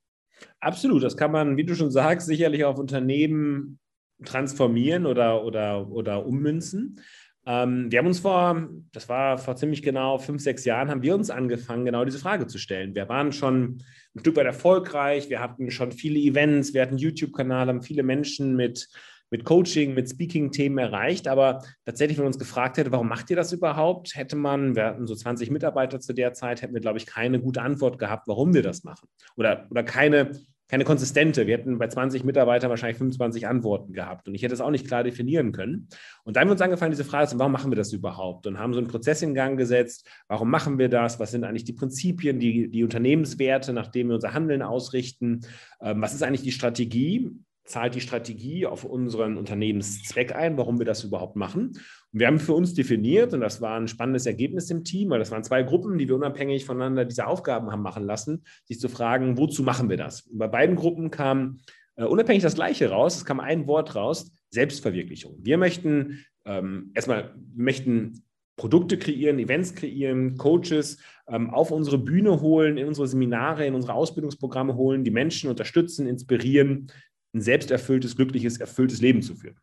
Absolut, 0.60 1.04
das 1.04 1.18
kann 1.18 1.32
man, 1.32 1.56
wie 1.56 1.66
du 1.66 1.76
schon 1.76 1.92
sagst, 1.92 2.26
sicherlich 2.26 2.66
auf 2.66 2.80
Unternehmen 2.80 3.80
transformieren 4.26 5.06
oder, 5.06 5.44
oder, 5.44 5.88
oder 5.90 6.26
ummünzen. 6.26 7.00
Ähm, 7.46 7.92
wir 7.92 8.00
haben 8.00 8.08
uns 8.08 8.20
vor, 8.20 8.70
das 8.94 9.10
war 9.10 9.38
vor 9.38 9.56
ziemlich 9.56 9.82
genau 9.82 10.18
fünf, 10.18 10.42
sechs 10.42 10.64
Jahren, 10.64 10.90
haben 10.90 11.02
wir 11.02 11.16
uns 11.16 11.30
angefangen, 11.30 11.86
genau 11.86 12.06
diese 12.06 12.20
Frage 12.20 12.48
zu 12.48 12.58
stellen. 12.58 12.96
Wir 12.96 13.10
waren 13.10 13.34
schon 13.34 13.84
ein 14.16 14.20
Stück 14.20 14.38
weit 14.38 14.46
erfolgreich, 14.46 15.30
wir 15.30 15.42
hatten 15.42 15.70
schon 15.70 15.92
viele 15.92 16.20
Events, 16.20 16.74
wir 16.74 16.82
hatten 16.82 16.98
YouTube-Kanal, 16.98 17.68
haben 17.68 17.82
viele 17.82 18.04
Menschen 18.04 18.56
mit, 18.56 18.88
mit 19.30 19.44
Coaching, 19.44 19.94
mit 19.94 20.10
Speaking-Themen 20.10 20.78
erreicht. 20.78 21.28
Aber 21.28 21.64
tatsächlich, 21.86 22.18
wenn 22.18 22.24
man 22.24 22.34
uns 22.34 22.40
gefragt 22.40 22.78
hätte, 22.78 22.92
warum 22.94 23.10
macht 23.10 23.30
ihr 23.30 23.36
das 23.36 23.52
überhaupt, 23.52 24.16
hätte 24.16 24.38
man, 24.38 24.76
wir 24.76 24.86
hatten 24.86 25.06
so 25.06 25.16
20 25.16 25.52
Mitarbeiter 25.52 26.00
zu 26.00 26.14
der 26.14 26.34
Zeit, 26.34 26.62
hätten 26.62 26.74
wir, 26.74 26.82
glaube 26.82 26.98
ich, 26.98 27.06
keine 27.06 27.42
gute 27.42 27.62
Antwort 27.62 28.00
gehabt, 28.00 28.28
warum 28.28 28.54
wir 28.54 28.64
das 28.64 28.86
machen. 28.86 29.10
Oder, 29.36 29.68
oder 29.70 29.84
keine 29.84 30.40
keine 30.68 30.86
konsistente. 30.86 31.46
Wir 31.46 31.58
hätten 31.58 31.78
bei 31.78 31.88
20 31.88 32.24
Mitarbeitern 32.24 32.70
wahrscheinlich 32.70 32.98
25 32.98 33.48
Antworten 33.48 33.94
gehabt 33.94 34.28
und 34.28 34.36
ich 34.36 34.44
hätte 34.44 34.54
es 34.54 34.62
auch 34.62 34.72
nicht 34.72 34.88
klar 34.88 35.04
definieren 35.04 35.52
können. 35.52 35.88
Und 36.24 36.36
dann 36.36 36.42
haben 36.42 36.48
wir 36.48 36.54
uns 36.54 36.62
angefangen, 36.62 36.92
diese 36.92 37.04
Frage 37.04 37.28
zu 37.28 37.40
warum 37.40 37.52
machen 37.52 37.72
wir 37.72 37.76
das 37.76 37.94
überhaupt? 37.94 38.48
Und 38.48 38.60
haben 38.60 38.74
so 38.74 38.80
einen 38.80 38.88
Prozess 38.88 39.22
in 39.22 39.34
Gang 39.34 39.58
gesetzt. 39.58 40.08
Warum 40.28 40.50
machen 40.50 40.80
wir 40.80 40.90
das? 40.90 41.20
Was 41.20 41.32
sind 41.32 41.44
eigentlich 41.44 41.66
die 41.66 41.74
Prinzipien, 41.74 42.40
die, 42.40 42.70
die 42.70 42.84
Unternehmenswerte, 42.84 43.74
nach 43.74 43.88
denen 43.88 44.10
wir 44.10 44.16
unser 44.16 44.34
Handeln 44.34 44.62
ausrichten? 44.62 45.42
Ähm, 45.82 46.02
was 46.02 46.14
ist 46.14 46.24
eigentlich 46.24 46.44
die 46.44 46.52
Strategie? 46.52 47.32
Zahlt 47.66 47.96
die 47.96 48.02
Strategie 48.02 48.66
auf 48.66 48.84
unseren 48.84 49.38
Unternehmenszweck 49.38 50.36
ein, 50.36 50.58
warum 50.58 50.80
wir 50.80 50.86
das 50.86 51.04
überhaupt 51.04 51.36
machen. 51.36 51.70
Und 51.70 52.20
wir 52.20 52.28
haben 52.28 52.40
für 52.40 52.54
uns 52.54 52.74
definiert, 52.74 53.34
und 53.34 53.42
das 53.42 53.62
war 53.62 53.78
ein 53.80 53.88
spannendes 53.88 54.26
Ergebnis 54.26 54.70
im 54.70 54.84
Team, 54.84 55.10
weil 55.10 55.20
das 55.20 55.32
waren 55.32 55.44
zwei 55.44 55.64
Gruppen, 55.64 55.98
die 55.98 56.08
wir 56.08 56.16
unabhängig 56.16 56.66
voneinander 56.66 57.06
diese 57.06 57.26
Aufgaben 57.26 57.72
haben 57.72 57.82
machen 57.82 58.04
lassen, 58.04 58.44
sich 58.66 58.80
zu 58.80 58.90
fragen, 58.90 59.38
wozu 59.38 59.64
machen 59.64 59.90
wir 59.90 59.98
das? 59.98 60.22
Und 60.22 60.40
bei 60.40 60.48
beiden 60.48 60.76
Gruppen 60.76 61.10
kam 61.10 61.60
äh, 61.96 62.04
unabhängig 62.04 62.44
das 62.44 62.56
Gleiche 62.56 62.90
raus. 62.90 63.18
Es 63.18 63.26
kam 63.26 63.40
ein 63.40 63.68
Wort 63.68 63.96
raus, 63.96 64.32
Selbstverwirklichung. 64.50 65.38
Wir 65.42 65.58
möchten 65.58 66.26
ähm, 66.46 66.92
erstmal, 66.94 67.34
möchten 67.56 68.24
Produkte 68.56 69.00
kreieren, 69.00 69.40
Events 69.40 69.74
kreieren, 69.74 70.38
Coaches 70.38 71.00
ähm, 71.28 71.50
auf 71.50 71.72
unsere 71.72 71.98
Bühne 71.98 72.42
holen, 72.42 72.78
in 72.78 72.88
unsere 72.88 73.08
Seminare, 73.08 73.66
in 73.66 73.74
unsere 73.74 73.94
Ausbildungsprogramme 73.94 74.76
holen, 74.76 75.04
die 75.04 75.12
Menschen 75.12 75.50
unterstützen, 75.50 76.08
inspirieren, 76.08 76.92
ein 77.34 77.42
selbsterfülltes, 77.42 78.16
glückliches, 78.16 78.58
erfülltes 78.60 79.02
Leben 79.02 79.22
zu 79.22 79.36
führen. 79.36 79.58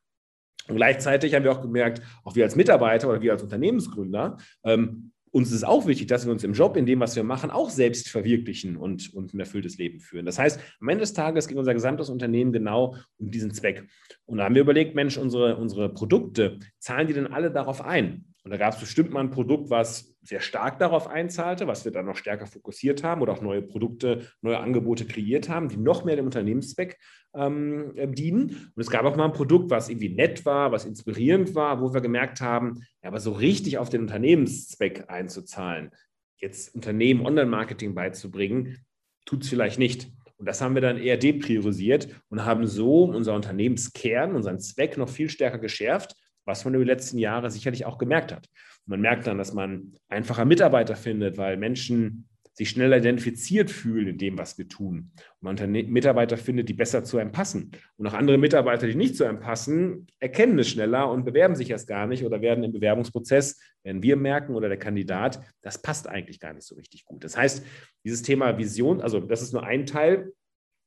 Und 0.69 0.77
gleichzeitig 0.77 1.35
haben 1.35 1.45
wir 1.45 1.53
auch 1.53 1.62
gemerkt, 1.62 2.03
auch 2.25 2.35
wir 2.37 2.45
als 2.45 2.57
Mitarbeiter 2.57 3.09
oder 3.09 3.21
wir 3.21 3.33
als 3.33 3.43
Unternehmensgründer, 3.43 4.39
ähm, 4.65 5.12
uns 5.33 5.49
ist 5.49 5.57
es 5.57 5.65
auch 5.65 5.87
wichtig, 5.87 6.09
dass 6.09 6.25
wir 6.25 6.33
uns 6.33 6.43
im 6.43 6.53
Job, 6.53 6.77
in 6.77 6.87
dem, 6.87 7.00
was 7.00 7.15
wir 7.15 7.23
machen, 7.23 7.50
auch 7.50 7.71
selbst 7.71 8.09
verwirklichen 8.09 8.77
und, 8.77 9.15
und 9.15 9.33
ein 9.33 9.41
erfülltes 9.41 9.79
Leben 9.79 10.00
führen. 10.00 10.27
Das 10.27 10.39
heißt, 10.39 10.61
am 10.81 10.89
Ende 10.89 11.03
des 11.03 11.12
Tages 11.12 11.47
geht 11.47 11.57
unser 11.57 11.75
gesamtes 11.75 12.11
Unternehmen 12.11 12.53
genau 12.53 12.97
um 13.17 13.31
diesen 13.31 13.53
Zweck. 13.53 13.87
Und 14.25 14.39
da 14.39 14.45
haben 14.45 14.55
wir 14.55 14.62
überlegt, 14.62 14.95
Mensch, 14.95 15.17
unsere, 15.17 15.57
unsere 15.57 15.89
Produkte, 15.93 16.59
zahlen 16.79 17.07
die 17.07 17.15
denn 17.15 17.29
alle 17.29 17.50
darauf 17.50 17.81
ein? 17.81 18.29
Und 18.42 18.50
da 18.50 18.56
gab 18.56 18.75
es 18.75 18.80
bestimmt 18.80 19.11
mal 19.11 19.20
ein 19.20 19.30
Produkt, 19.30 19.68
was 19.68 20.16
sehr 20.23 20.40
stark 20.40 20.78
darauf 20.78 21.09
einzahlte, 21.09 21.66
was 21.66 21.85
wir 21.85 21.92
dann 21.92 22.06
noch 22.06 22.16
stärker 22.16 22.47
fokussiert 22.47 23.04
haben 23.04 23.20
oder 23.20 23.32
auch 23.32 23.42
neue 23.42 23.62
Produkte, 23.62 24.26
neue 24.40 24.59
Angebote 24.59 25.06
kreiert 25.06 25.49
haben, 25.49 25.68
die 25.68 25.76
noch 25.76 26.04
mehr 26.04 26.16
dem 26.16 26.26
Unternehmenszweck 26.26 26.99
ähm, 27.35 27.92
äh, 27.97 28.09
dienen. 28.09 28.73
Und 28.75 28.80
es 28.80 28.90
gab 28.90 29.04
auch 29.04 29.16
mal 29.16 29.26
ein 29.26 29.32
Produkt, 29.32 29.70
was 29.70 29.88
irgendwie 29.88 30.14
nett 30.14 30.44
war, 30.47 30.73
was 30.73 30.85
inspirierend 30.85 31.54
war, 31.54 31.80
wo 31.80 31.92
wir 31.92 32.00
gemerkt 32.00 32.40
haben, 32.40 32.82
ja, 33.02 33.09
aber 33.09 33.20
so 33.20 33.32
richtig 33.32 33.78
auf 33.78 33.90
den 33.90 34.02
Unternehmenszweck 34.02 35.04
einzuzahlen, 35.09 35.90
jetzt 36.38 36.75
Unternehmen 36.75 37.26
Online-Marketing 37.26 37.94
beizubringen, 37.94 38.78
tut 39.26 39.42
es 39.42 39.50
vielleicht 39.50 39.78
nicht. 39.78 40.11
Und 40.38 40.47
das 40.47 40.62
haben 40.62 40.75
wir 40.75 40.80
dann 40.80 40.97
eher 40.97 41.18
depriorisiert 41.18 42.09
und 42.30 42.47
haben 42.47 42.66
so 42.66 43.04
unser 43.04 43.35
Unternehmenskern, 43.35 44.35
unseren 44.35 44.59
Zweck 44.59 44.97
noch 44.97 45.11
viel 45.11 45.28
stärker 45.28 45.59
geschärft, 45.59 46.16
was 46.50 46.64
man 46.64 46.75
über 46.75 46.85
die 46.85 46.90
letzten 46.90 47.19
Jahre 47.19 47.50
sicherlich 47.50 47.87
auch 47.87 47.99
gemerkt 47.99 48.33
hat. 48.33 48.49
Man 48.87 49.00
merkt 49.00 49.26
dann, 49.26 49.38
dass 49.38 49.54
man 49.54 49.95
einfacher 50.09 50.45
Mitarbeiter 50.45 50.97
findet, 50.97 51.38
weil 51.38 51.57
Menschen 51.57 52.28
sich 52.61 52.71
schneller 52.71 52.99
identifiziert 52.99 53.71
fühlen 53.71 54.09
in 54.09 54.19
dem, 54.19 54.37
was 54.37 54.59
wir 54.59 54.69
tun. 54.69 55.12
Und 55.40 55.61
man 55.61 55.71
Mitarbeiter 55.71 56.37
findet, 56.37 56.69
die 56.69 56.75
besser 56.75 57.04
zu 57.04 57.16
einem 57.16 57.33
passen. 57.33 57.71
Und 57.97 58.07
auch 58.07 58.12
andere 58.12 58.37
Mitarbeiter, 58.37 58.87
die 58.87 58.97
nicht 58.97 59.16
zu 59.16 59.25
einem 59.25 59.40
passen, 59.40 60.07
erkennen 60.19 60.59
es 60.59 60.69
schneller 60.69 61.11
und 61.11 61.25
bewerben 61.25 61.54
sich 61.54 61.71
erst 61.71 61.88
gar 61.88 62.07
nicht 62.07 62.25
oder 62.25 62.42
werden 62.42 62.62
im 62.62 62.73
Bewerbungsprozess, 62.73 63.59
wenn 63.83 64.02
wir 64.02 64.16
merken 64.16 64.54
oder 64.54 64.69
der 64.69 64.78
Kandidat, 64.78 65.40
das 65.62 65.80
passt 65.80 66.07
eigentlich 66.07 66.38
gar 66.38 66.52
nicht 66.52 66.66
so 66.66 66.75
richtig 66.75 67.07
gut. 67.07 67.25
Das 67.25 67.35
heißt, 67.37 67.64
dieses 68.04 68.23
Thema 68.23 68.59
Vision, 68.59 69.00
also 69.00 69.21
das 69.21 69.40
ist 69.40 69.54
nur 69.54 69.64
ein 69.64 69.87
Teil. 69.87 70.33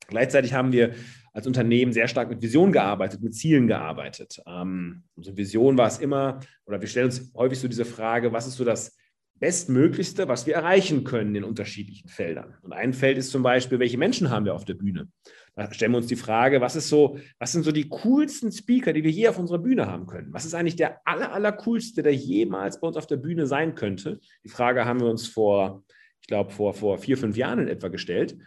Gleichzeitig 0.07 0.53
haben 0.53 0.71
wir 0.71 0.93
als 1.33 1.47
Unternehmen 1.47 1.93
sehr 1.93 2.07
stark 2.07 2.29
mit 2.29 2.41
Vision 2.41 2.71
gearbeitet, 2.71 3.21
mit 3.21 3.35
Zielen 3.35 3.67
gearbeitet. 3.67 4.41
Ähm, 4.45 5.03
unsere 5.15 5.35
Vision 5.35 5.77
war 5.77 5.87
es 5.87 5.97
immer, 5.97 6.39
oder 6.65 6.79
wir 6.79 6.87
stellen 6.87 7.07
uns 7.07 7.31
häufig 7.35 7.59
so 7.59 7.67
diese 7.67 7.85
Frage, 7.85 8.31
was 8.31 8.47
ist 8.47 8.55
so 8.55 8.65
das 8.65 8.95
Bestmöglichste, 9.39 10.27
was 10.27 10.45
wir 10.45 10.53
erreichen 10.53 11.03
können 11.03 11.35
in 11.35 11.43
unterschiedlichen 11.43 12.07
Feldern. 12.07 12.55
Und 12.61 12.71
ein 12.71 12.93
Feld 12.93 13.17
ist 13.17 13.31
zum 13.31 13.43
Beispiel, 13.43 13.79
welche 13.79 13.97
Menschen 13.97 14.29
haben 14.29 14.45
wir 14.45 14.53
auf 14.53 14.63
der 14.63 14.75
Bühne? 14.75 15.09
Da 15.55 15.71
stellen 15.73 15.91
wir 15.91 15.97
uns 15.97 16.07
die 16.07 16.15
Frage, 16.15 16.61
was 16.61 16.75
ist 16.75 16.87
so, 16.89 17.17
was 17.39 17.51
sind 17.51 17.63
so 17.63 17.71
die 17.71 17.89
coolsten 17.89 18.51
Speaker, 18.51 18.93
die 18.93 19.03
wir 19.03 19.11
je 19.11 19.27
auf 19.27 19.37
unserer 19.37 19.59
Bühne 19.59 19.87
haben 19.87 20.07
können? 20.07 20.31
Was 20.31 20.45
ist 20.45 20.53
eigentlich 20.53 20.77
der 20.77 21.01
aller, 21.05 21.33
aller 21.33 21.51
coolste, 21.51 22.03
der 22.03 22.15
jemals 22.15 22.79
bei 22.79 22.87
uns 22.87 22.95
auf 22.95 23.05
der 23.05 23.17
Bühne 23.17 23.45
sein 23.45 23.75
könnte? 23.75 24.19
Die 24.43 24.49
Frage 24.49 24.85
haben 24.85 25.01
wir 25.01 25.09
uns 25.09 25.27
vor, 25.27 25.83
ich 26.21 26.27
glaube, 26.27 26.51
vor, 26.51 26.73
vor 26.73 26.97
vier, 26.97 27.17
fünf 27.17 27.35
Jahren 27.35 27.59
in 27.59 27.67
etwa 27.67 27.89
gestellt. 27.89 28.37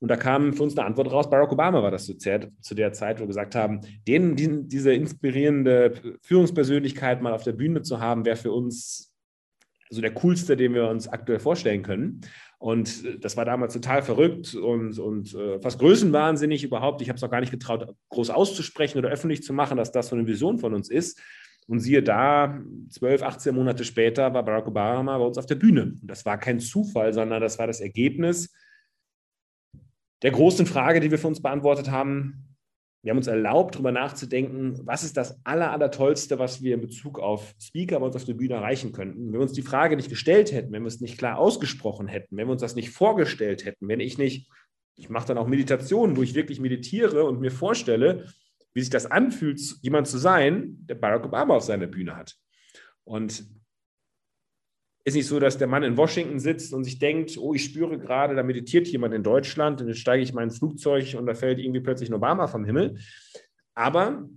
Und 0.00 0.08
da 0.08 0.16
kam 0.16 0.54
für 0.54 0.62
uns 0.62 0.76
eine 0.76 0.86
Antwort 0.86 1.12
raus. 1.12 1.28
Barack 1.28 1.52
Obama 1.52 1.82
war 1.82 1.90
das 1.90 2.06
zu 2.06 2.16
zu 2.16 2.74
der 2.74 2.92
Zeit, 2.92 3.18
wo 3.18 3.24
wir 3.24 3.28
gesagt 3.28 3.54
haben, 3.54 3.82
den, 4.08 4.34
die, 4.34 4.66
diese 4.66 4.94
inspirierende 4.94 5.92
Führungspersönlichkeit 6.22 7.20
mal 7.20 7.34
auf 7.34 7.44
der 7.44 7.52
Bühne 7.52 7.82
zu 7.82 8.00
haben, 8.00 8.24
wäre 8.24 8.36
für 8.36 8.52
uns 8.52 9.14
so 9.90 10.00
der 10.00 10.14
coolste, 10.14 10.56
den 10.56 10.72
wir 10.72 10.88
uns 10.88 11.08
aktuell 11.08 11.38
vorstellen 11.38 11.82
können. 11.82 12.22
Und 12.58 13.24
das 13.24 13.36
war 13.36 13.44
damals 13.44 13.74
total 13.74 14.02
verrückt 14.02 14.54
und, 14.54 14.98
und 14.98 15.34
äh, 15.34 15.60
fast 15.60 15.78
größenwahnsinnig 15.78 16.62
überhaupt. 16.62 17.02
Ich 17.02 17.08
habe 17.08 17.16
es 17.16 17.22
auch 17.22 17.30
gar 17.30 17.40
nicht 17.40 17.50
getraut, 17.50 17.94
groß 18.10 18.30
auszusprechen 18.30 18.98
oder 18.98 19.10
öffentlich 19.10 19.42
zu 19.42 19.52
machen, 19.52 19.76
dass 19.76 19.92
das 19.92 20.08
so 20.08 20.16
eine 20.16 20.26
Vision 20.26 20.58
von 20.58 20.74
uns 20.74 20.88
ist. 20.88 21.20
Und 21.66 21.80
siehe 21.80 22.02
da, 22.02 22.60
12, 22.88 23.22
18 23.22 23.54
Monate 23.54 23.84
später 23.84 24.32
war 24.32 24.44
Barack 24.44 24.66
Obama 24.66 25.18
bei 25.18 25.24
uns 25.24 25.38
auf 25.38 25.46
der 25.46 25.54
Bühne. 25.56 25.94
Und 26.00 26.06
das 26.06 26.24
war 26.24 26.38
kein 26.38 26.58
Zufall, 26.58 27.12
sondern 27.12 27.40
das 27.40 27.58
war 27.58 27.66
das 27.66 27.80
Ergebnis 27.80 28.52
der 30.22 30.30
großen 30.30 30.66
Frage, 30.66 31.00
die 31.00 31.10
wir 31.10 31.18
für 31.18 31.28
uns 31.28 31.42
beantwortet 31.42 31.90
haben, 31.90 32.50
wir 33.02 33.10
haben 33.10 33.18
uns 33.18 33.28
erlaubt, 33.28 33.76
darüber 33.76 33.92
nachzudenken, 33.92 34.78
was 34.84 35.04
ist 35.04 35.16
das 35.16 35.40
aller, 35.44 35.72
aller 35.72 35.90
Tollste, 35.90 36.38
was 36.38 36.62
wir 36.62 36.74
in 36.74 36.82
Bezug 36.82 37.18
auf 37.18 37.54
Speaker 37.58 37.98
bei 37.98 38.06
uns 38.06 38.16
auf 38.16 38.26
der 38.26 38.34
Bühne 38.34 38.54
erreichen 38.54 38.92
könnten. 38.92 39.26
Wenn 39.26 39.32
wir 39.32 39.40
uns 39.40 39.54
die 39.54 39.62
Frage 39.62 39.96
nicht 39.96 40.10
gestellt 40.10 40.52
hätten, 40.52 40.72
wenn 40.72 40.82
wir 40.82 40.88
es 40.88 41.00
nicht 41.00 41.16
klar 41.16 41.38
ausgesprochen 41.38 42.08
hätten, 42.08 42.36
wenn 42.36 42.46
wir 42.46 42.52
uns 42.52 42.60
das 42.60 42.74
nicht 42.74 42.90
vorgestellt 42.90 43.64
hätten, 43.64 43.88
wenn 43.88 44.00
ich 44.00 44.18
nicht, 44.18 44.50
ich 44.96 45.08
mache 45.08 45.28
dann 45.28 45.38
auch 45.38 45.46
Meditationen, 45.46 46.18
wo 46.18 46.22
ich 46.22 46.34
wirklich 46.34 46.60
meditiere 46.60 47.24
und 47.24 47.40
mir 47.40 47.50
vorstelle, 47.50 48.26
wie 48.74 48.80
sich 48.80 48.90
das 48.90 49.06
anfühlt, 49.06 49.60
jemand 49.80 50.06
zu 50.06 50.18
sein, 50.18 50.76
der 50.82 50.94
Barack 50.94 51.24
Obama 51.24 51.56
auf 51.56 51.64
seiner 51.64 51.86
Bühne 51.86 52.16
hat. 52.16 52.36
Und 53.04 53.44
ist 55.04 55.14
nicht 55.14 55.26
so, 55.26 55.40
dass 55.40 55.56
der 55.56 55.66
Mann 55.66 55.82
in 55.82 55.96
Washington 55.96 56.38
sitzt 56.38 56.74
und 56.74 56.84
sich 56.84 56.98
denkt, 56.98 57.38
oh, 57.38 57.54
ich 57.54 57.64
spüre 57.64 57.98
gerade, 57.98 58.34
da 58.34 58.42
meditiert 58.42 58.86
jemand 58.88 59.14
in 59.14 59.22
Deutschland 59.22 59.80
und 59.80 59.88
jetzt 59.88 60.00
steige 60.00 60.22
ich 60.22 60.30
in 60.30 60.34
mein 60.34 60.50
Flugzeug 60.50 61.14
und 61.18 61.26
da 61.26 61.34
fällt 61.34 61.58
irgendwie 61.58 61.80
plötzlich 61.80 62.10
ein 62.10 62.14
Obama 62.14 62.46
vom 62.46 62.64
Himmel. 62.64 62.98
Aber, 63.74 64.28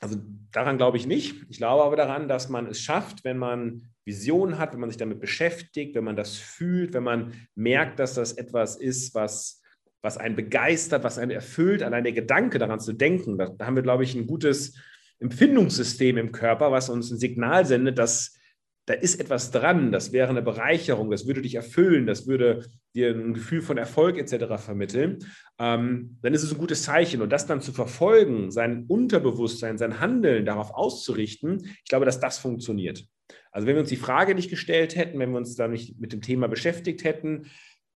also 0.00 0.16
daran 0.50 0.78
glaube 0.78 0.96
ich 0.96 1.06
nicht. 1.06 1.46
Ich 1.48 1.58
glaube 1.58 1.84
aber 1.84 1.96
daran, 1.96 2.26
dass 2.26 2.48
man 2.48 2.66
es 2.66 2.80
schafft, 2.80 3.24
wenn 3.24 3.38
man 3.38 3.82
Visionen 4.04 4.58
hat, 4.58 4.72
wenn 4.72 4.80
man 4.80 4.90
sich 4.90 4.96
damit 4.96 5.20
beschäftigt, 5.20 5.94
wenn 5.94 6.04
man 6.04 6.16
das 6.16 6.36
fühlt, 6.36 6.92
wenn 6.94 7.04
man 7.04 7.32
merkt, 7.54 8.00
dass 8.00 8.14
das 8.14 8.32
etwas 8.32 8.76
ist, 8.76 9.14
was, 9.14 9.62
was 10.02 10.16
einen 10.16 10.34
begeistert, 10.34 11.04
was 11.04 11.18
einen 11.18 11.30
erfüllt, 11.30 11.84
allein 11.84 12.02
der 12.02 12.12
Gedanke 12.12 12.58
daran 12.58 12.80
zu 12.80 12.92
denken. 12.92 13.38
Da 13.38 13.54
haben 13.60 13.76
wir, 13.76 13.84
glaube 13.84 14.02
ich, 14.02 14.16
ein 14.16 14.26
gutes 14.26 14.76
Empfindungssystem 15.20 16.16
im 16.16 16.32
Körper, 16.32 16.72
was 16.72 16.88
uns 16.88 17.12
ein 17.12 17.18
Signal 17.18 17.64
sendet, 17.64 17.98
dass 17.98 18.39
da 18.86 18.94
ist 18.94 19.20
etwas 19.20 19.50
dran, 19.50 19.92
das 19.92 20.12
wäre 20.12 20.30
eine 20.30 20.42
Bereicherung, 20.42 21.10
das 21.10 21.26
würde 21.26 21.42
dich 21.42 21.54
erfüllen, 21.54 22.06
das 22.06 22.26
würde 22.26 22.66
dir 22.94 23.10
ein 23.14 23.34
Gefühl 23.34 23.62
von 23.62 23.78
Erfolg 23.78 24.18
etc. 24.18 24.56
vermitteln, 24.62 25.18
ähm, 25.58 26.18
dann 26.22 26.34
ist 26.34 26.42
es 26.42 26.52
ein 26.52 26.58
gutes 26.58 26.82
Zeichen. 26.82 27.22
Und 27.22 27.30
das 27.30 27.46
dann 27.46 27.60
zu 27.60 27.72
verfolgen, 27.72 28.50
sein 28.50 28.86
Unterbewusstsein, 28.88 29.78
sein 29.78 30.00
Handeln 30.00 30.44
darauf 30.44 30.72
auszurichten, 30.72 31.60
ich 31.64 31.88
glaube, 31.88 32.06
dass 32.06 32.20
das 32.20 32.38
funktioniert. 32.38 33.04
Also 33.52 33.66
wenn 33.66 33.76
wir 33.76 33.80
uns 33.80 33.90
die 33.90 33.96
Frage 33.96 34.34
nicht 34.34 34.50
gestellt 34.50 34.96
hätten, 34.96 35.18
wenn 35.18 35.30
wir 35.30 35.38
uns 35.38 35.54
da 35.54 35.68
nicht 35.68 36.00
mit 36.00 36.12
dem 36.12 36.20
Thema 36.20 36.48
beschäftigt 36.48 37.04
hätten, 37.04 37.46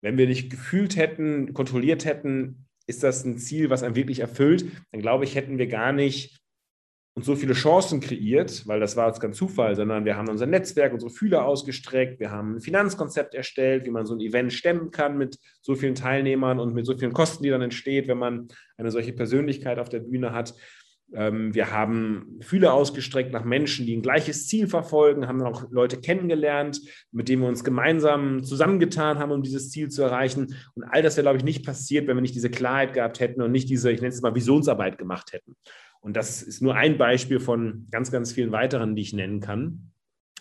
wenn 0.00 0.18
wir 0.18 0.26
nicht 0.26 0.50
gefühlt 0.50 0.96
hätten, 0.96 1.54
kontrolliert 1.54 2.04
hätten, 2.04 2.66
ist 2.86 3.02
das 3.02 3.24
ein 3.24 3.38
Ziel, 3.38 3.70
was 3.70 3.82
einem 3.82 3.96
wirklich 3.96 4.20
erfüllt, 4.20 4.66
dann 4.92 5.00
glaube 5.00 5.24
ich, 5.24 5.34
hätten 5.34 5.58
wir 5.58 5.66
gar 5.66 5.92
nicht 5.92 6.43
und 7.16 7.24
so 7.24 7.36
viele 7.36 7.54
Chancen 7.54 8.00
kreiert, 8.00 8.66
weil 8.66 8.80
das 8.80 8.96
war 8.96 9.06
jetzt 9.06 9.20
kein 9.20 9.32
Zufall, 9.32 9.76
sondern 9.76 10.04
wir 10.04 10.16
haben 10.16 10.28
unser 10.28 10.46
Netzwerk, 10.46 10.92
unsere 10.92 11.12
Fühler 11.12 11.46
ausgestreckt, 11.46 12.18
wir 12.18 12.32
haben 12.32 12.56
ein 12.56 12.60
Finanzkonzept 12.60 13.34
erstellt, 13.34 13.86
wie 13.86 13.90
man 13.90 14.04
so 14.04 14.14
ein 14.14 14.20
Event 14.20 14.52
stemmen 14.52 14.90
kann 14.90 15.16
mit 15.16 15.38
so 15.62 15.76
vielen 15.76 15.94
Teilnehmern 15.94 16.58
und 16.58 16.74
mit 16.74 16.86
so 16.86 16.96
vielen 16.96 17.12
Kosten, 17.12 17.44
die 17.44 17.50
dann 17.50 17.62
entsteht, 17.62 18.08
wenn 18.08 18.18
man 18.18 18.48
eine 18.76 18.90
solche 18.90 19.12
Persönlichkeit 19.12 19.78
auf 19.78 19.88
der 19.88 20.00
Bühne 20.00 20.32
hat. 20.32 20.54
Ähm, 21.12 21.54
wir 21.54 21.70
haben 21.70 22.40
Fühler 22.40 22.74
ausgestreckt 22.74 23.32
nach 23.32 23.44
Menschen, 23.44 23.86
die 23.86 23.96
ein 23.96 24.02
gleiches 24.02 24.48
Ziel 24.48 24.66
verfolgen, 24.66 25.28
haben 25.28 25.40
auch 25.42 25.70
Leute 25.70 26.00
kennengelernt, 26.00 26.80
mit 27.12 27.28
denen 27.28 27.42
wir 27.42 27.48
uns 27.48 27.62
gemeinsam 27.62 28.42
zusammengetan 28.42 29.20
haben, 29.20 29.30
um 29.30 29.42
dieses 29.42 29.70
Ziel 29.70 29.88
zu 29.88 30.02
erreichen. 30.02 30.56
Und 30.74 30.82
all 30.82 31.02
das 31.02 31.16
wäre, 31.16 31.24
glaube 31.24 31.38
ich, 31.38 31.44
nicht 31.44 31.64
passiert, 31.64 32.08
wenn 32.08 32.16
wir 32.16 32.22
nicht 32.22 32.34
diese 32.34 32.50
Klarheit 32.50 32.92
gehabt 32.92 33.20
hätten 33.20 33.40
und 33.40 33.52
nicht 33.52 33.68
diese, 33.68 33.92
ich 33.92 34.00
nenne 34.00 34.12
es 34.12 34.20
mal, 34.20 34.34
Visionsarbeit 34.34 34.98
gemacht 34.98 35.32
hätten. 35.32 35.54
Und 36.04 36.18
das 36.18 36.42
ist 36.42 36.60
nur 36.60 36.74
ein 36.74 36.98
Beispiel 36.98 37.40
von 37.40 37.86
ganz, 37.90 38.10
ganz 38.10 38.30
vielen 38.30 38.52
weiteren, 38.52 38.94
die 38.94 39.00
ich 39.00 39.14
nennen 39.14 39.40
kann, 39.40 39.90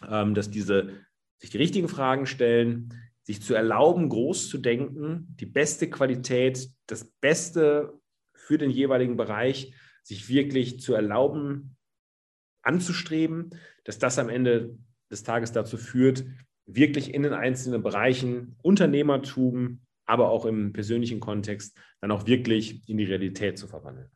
ähm, 0.05 0.33
dass 0.33 0.51
diese 0.51 0.89
sich 1.37 1.51
die 1.51 1.57
richtigen 1.57 1.87
Fragen 1.87 2.25
stellen, 2.25 2.93
sich 3.21 3.41
zu 3.41 3.53
erlauben, 3.53 4.09
groß 4.09 4.49
zu 4.49 4.57
denken, 4.57 5.25
die 5.39 5.45
beste 5.45 5.89
Qualität, 5.89 6.69
das 6.85 7.05
Beste 7.21 7.93
für 8.33 8.57
den 8.57 8.71
jeweiligen 8.71 9.15
Bereich, 9.15 9.73
sich 10.03 10.27
wirklich 10.27 10.81
zu 10.81 10.95
erlauben, 10.95 11.77
anzustreben, 12.61 13.51
dass 13.85 13.99
das 13.99 14.19
am 14.19 14.27
Ende 14.27 14.77
des 15.09 15.23
Tages 15.23 15.53
dazu 15.53 15.77
führt, 15.77 16.25
wirklich 16.65 17.13
in 17.13 17.23
den 17.23 17.33
einzelnen 17.33 17.83
Bereichen 17.83 18.57
Unternehmertum, 18.63 19.79
aber 20.05 20.27
auch 20.27 20.45
im 20.45 20.73
persönlichen 20.73 21.21
Kontext 21.21 21.79
dann 22.01 22.11
auch 22.11 22.27
wirklich 22.27 22.81
in 22.89 22.97
die 22.97 23.05
Realität 23.05 23.57
zu 23.57 23.69
verwandeln. 23.69 24.11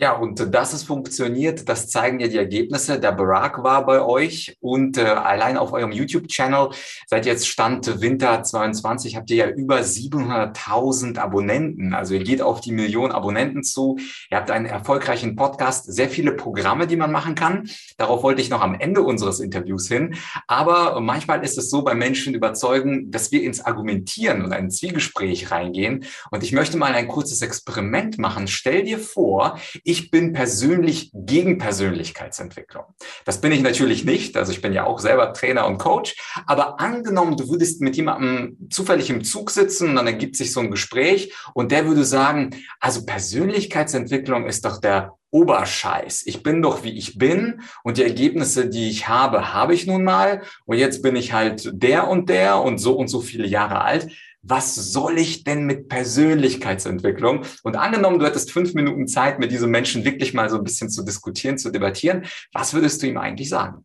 Ja, 0.00 0.12
und 0.12 0.54
dass 0.54 0.74
es 0.74 0.84
funktioniert, 0.84 1.68
das 1.68 1.88
zeigen 1.88 2.20
ja 2.20 2.28
die 2.28 2.36
Ergebnisse. 2.36 3.00
Der 3.00 3.10
Barack 3.10 3.64
war 3.64 3.84
bei 3.84 4.00
euch 4.00 4.56
und 4.60 4.96
äh, 4.96 5.00
allein 5.00 5.56
auf 5.56 5.72
eurem 5.72 5.90
YouTube-Channel 5.90 6.68
seit 7.08 7.26
jetzt 7.26 7.48
Stand 7.48 8.00
Winter 8.00 8.44
22 8.44 9.16
habt 9.16 9.28
ihr 9.30 9.36
ja 9.36 9.48
über 9.48 9.80
700.000 9.80 11.18
Abonnenten. 11.18 11.94
Also 11.94 12.14
ihr 12.14 12.22
geht 12.22 12.42
auf 12.42 12.60
die 12.60 12.70
Million 12.70 13.10
Abonnenten 13.10 13.64
zu. 13.64 13.98
Ihr 14.30 14.36
habt 14.36 14.52
einen 14.52 14.66
erfolgreichen 14.66 15.34
Podcast, 15.34 15.92
sehr 15.92 16.08
viele 16.08 16.30
Programme, 16.30 16.86
die 16.86 16.96
man 16.96 17.10
machen 17.10 17.34
kann. 17.34 17.68
Darauf 17.96 18.22
wollte 18.22 18.40
ich 18.40 18.50
noch 18.50 18.60
am 18.60 18.76
Ende 18.78 19.02
unseres 19.02 19.40
Interviews 19.40 19.88
hin. 19.88 20.14
Aber 20.46 21.00
manchmal 21.00 21.42
ist 21.42 21.58
es 21.58 21.70
so 21.70 21.82
bei 21.82 21.96
Menschen 21.96 22.34
überzeugen, 22.34 23.10
dass 23.10 23.32
wir 23.32 23.42
ins 23.42 23.62
Argumentieren 23.62 24.44
und 24.44 24.52
ein 24.52 24.70
Zwiegespräch 24.70 25.50
reingehen. 25.50 26.04
Und 26.30 26.44
ich 26.44 26.52
möchte 26.52 26.76
mal 26.76 26.92
ein 26.92 27.08
kurzes 27.08 27.42
Experiment 27.42 28.16
machen. 28.18 28.46
Stell 28.46 28.84
dir 28.84 29.00
vor, 29.00 29.58
ich 29.88 30.10
bin 30.10 30.34
persönlich 30.34 31.10
gegen 31.14 31.56
Persönlichkeitsentwicklung. 31.56 32.84
Das 33.24 33.40
bin 33.40 33.52
ich 33.52 33.62
natürlich 33.62 34.04
nicht. 34.04 34.36
Also 34.36 34.52
ich 34.52 34.60
bin 34.60 34.74
ja 34.74 34.84
auch 34.84 34.98
selber 34.98 35.32
Trainer 35.32 35.66
und 35.66 35.78
Coach. 35.78 36.14
Aber 36.46 36.78
angenommen, 36.78 37.38
du 37.38 37.48
würdest 37.48 37.80
mit 37.80 37.96
jemandem 37.96 38.68
zufällig 38.68 39.08
im 39.08 39.24
Zug 39.24 39.50
sitzen 39.50 39.88
und 39.88 39.96
dann 39.96 40.06
ergibt 40.06 40.36
sich 40.36 40.52
so 40.52 40.60
ein 40.60 40.70
Gespräch 40.70 41.32
und 41.54 41.72
der 41.72 41.86
würde 41.86 42.04
sagen, 42.04 42.50
also 42.80 43.06
Persönlichkeitsentwicklung 43.06 44.44
ist 44.44 44.66
doch 44.66 44.78
der 44.78 45.14
Oberscheiß. 45.30 46.26
Ich 46.26 46.42
bin 46.42 46.60
doch 46.60 46.84
wie 46.84 46.96
ich 46.96 47.16
bin 47.16 47.62
und 47.82 47.96
die 47.96 48.02
Ergebnisse, 48.02 48.68
die 48.68 48.90
ich 48.90 49.08
habe, 49.08 49.54
habe 49.54 49.72
ich 49.72 49.86
nun 49.86 50.04
mal. 50.04 50.42
Und 50.66 50.76
jetzt 50.76 51.02
bin 51.02 51.16
ich 51.16 51.32
halt 51.32 51.70
der 51.72 52.08
und 52.08 52.28
der 52.28 52.60
und 52.60 52.76
so 52.76 52.94
und 52.94 53.08
so 53.08 53.20
viele 53.20 53.46
Jahre 53.46 53.80
alt 53.80 54.10
was 54.42 54.74
soll 54.74 55.18
ich 55.18 55.44
denn 55.44 55.64
mit 55.64 55.88
Persönlichkeitsentwicklung? 55.88 57.44
Und 57.62 57.76
angenommen, 57.76 58.18
du 58.18 58.26
hättest 58.26 58.52
fünf 58.52 58.74
Minuten 58.74 59.08
Zeit, 59.08 59.38
mit 59.38 59.50
diesem 59.50 59.70
Menschen 59.70 60.04
wirklich 60.04 60.32
mal 60.34 60.48
so 60.48 60.56
ein 60.56 60.64
bisschen 60.64 60.90
zu 60.90 61.04
diskutieren, 61.04 61.58
zu 61.58 61.70
debattieren, 61.70 62.24
was 62.52 62.72
würdest 62.72 63.02
du 63.02 63.06
ihm 63.06 63.18
eigentlich 63.18 63.48
sagen? 63.48 63.84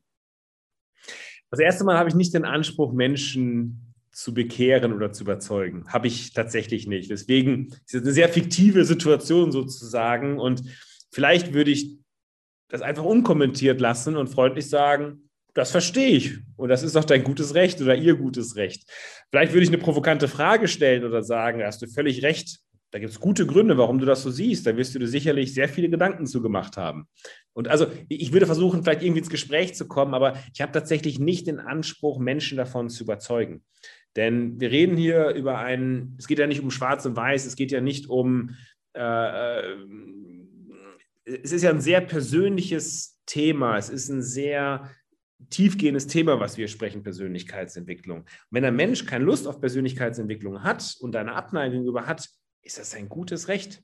Das 1.50 1.60
erste 1.60 1.84
Mal 1.84 1.98
habe 1.98 2.10
ich 2.10 2.16
nicht 2.16 2.34
den 2.34 2.46
Anspruch, 2.46 2.94
Menschen 2.94 3.94
zu 4.12 4.34
bekehren 4.34 4.94
oder 4.94 5.12
zu 5.12 5.24
überzeugen. 5.24 5.86
Habe 5.88 6.08
ich 6.08 6.34
tatsächlich 6.34 6.88
nicht. 6.88 7.10
Deswegen 7.10 7.68
ist 7.68 7.96
es 7.96 8.02
eine 8.04 8.14
sehr 8.14 8.30
fiktive 8.30 8.86
Situation 8.86 9.52
sozusagen. 9.52 10.40
Und 10.40 10.64
vielleicht 11.12 11.54
würde 11.54 11.72
ich 11.72 11.98
das 12.70 12.82
einfach 12.82 13.04
unkommentiert 13.04 13.82
lassen 13.82 14.16
und 14.16 14.30
freundlich 14.30 14.70
sagen, 14.70 15.30
das 15.54 15.72
verstehe 15.72 16.10
ich. 16.10 16.38
Und 16.56 16.70
das 16.70 16.84
ist 16.84 16.96
doch 16.96 17.04
dein 17.04 17.24
gutes 17.24 17.54
Recht 17.54 17.82
oder 17.82 17.96
ihr 17.96 18.16
gutes 18.16 18.56
Recht. 18.56 18.90
Vielleicht 19.30 19.54
würde 19.54 19.64
ich 19.64 19.70
eine 19.70 19.78
provokante 19.78 20.28
Frage 20.28 20.68
stellen 20.68 21.04
oder 21.04 21.24
sagen, 21.24 21.60
da 21.60 21.68
hast 21.68 21.82
du 21.82 21.88
völlig 21.88 22.24
recht. 22.24 22.60
Da 22.92 23.00
gibt 23.00 23.12
es 23.12 23.20
gute 23.20 23.48
Gründe, 23.48 23.78
warum 23.78 23.98
du 23.98 24.06
das 24.06 24.22
so 24.22 24.30
siehst. 24.30 24.68
Da 24.68 24.78
wirst 24.78 24.94
du 24.94 25.00
dir 25.00 25.08
sicherlich 25.08 25.54
sehr 25.54 25.68
viele 25.68 25.90
Gedanken 25.90 26.28
zu 26.28 26.42
gemacht 26.42 26.78
haben. 26.78 27.08
Und 27.54 27.68
also 27.68 27.88
ich 28.08 28.34
würde 28.34 28.46
versuchen, 28.46 28.84
vielleicht 28.84 29.02
irgendwie 29.02 29.20
ins 29.20 29.30
Gespräch 29.30 29.74
zu 29.74 29.88
kommen, 29.88 30.14
aber 30.14 30.38
ich 30.54 30.62
habe 30.62 30.72
tatsächlich 30.72 31.20
nicht 31.20 31.48
den 31.48 31.60
Anspruch, 31.60 32.20
Menschen 32.20 32.58
davon 32.58 32.90
zu 32.90 33.04
überzeugen. 33.04 33.64
Denn 34.16 34.60
wir 34.60 34.70
reden 34.70 34.96
hier 34.96 35.30
über 35.30 35.58
einen, 35.58 36.16
es 36.20 36.28
geht 36.28 36.38
ja 36.38 36.46
nicht 36.46 36.62
um 36.62 36.70
Schwarz 36.70 37.06
und 37.06 37.16
Weiß, 37.16 37.46
es 37.46 37.56
geht 37.56 37.72
ja 37.72 37.82
nicht 37.82 38.10
um, 38.10 38.56
äh, 38.96 39.60
äh 39.60 39.76
es 41.26 41.54
ist 41.54 41.64
ja 41.64 41.70
ein 41.70 41.82
sehr 41.82 42.02
persönliches 42.02 43.18
Thema, 43.26 43.78
es 43.78 43.90
ist 43.90 44.10
ein 44.10 44.22
sehr 44.22 44.92
tiefgehendes 45.50 46.08
Thema, 46.08 46.40
was 46.40 46.58
wir 46.58 46.68
sprechen, 46.68 47.04
Persönlichkeitsentwicklung. 47.04 48.20
Und 48.20 48.28
wenn 48.52 48.66
ein 48.66 48.76
Mensch 48.76 49.06
keine 49.06 49.26
Lust 49.26 49.48
auf 49.48 49.60
Persönlichkeitsentwicklung 49.60 50.64
hat 50.64 50.96
und 51.00 51.16
eine 51.16 51.36
Abneigung 51.36 51.86
über 51.86 52.08
hat, 52.08 52.30
ist 52.62 52.80
das 52.80 52.96
ein 52.96 53.10
gutes 53.10 53.48
Recht. 53.48 53.82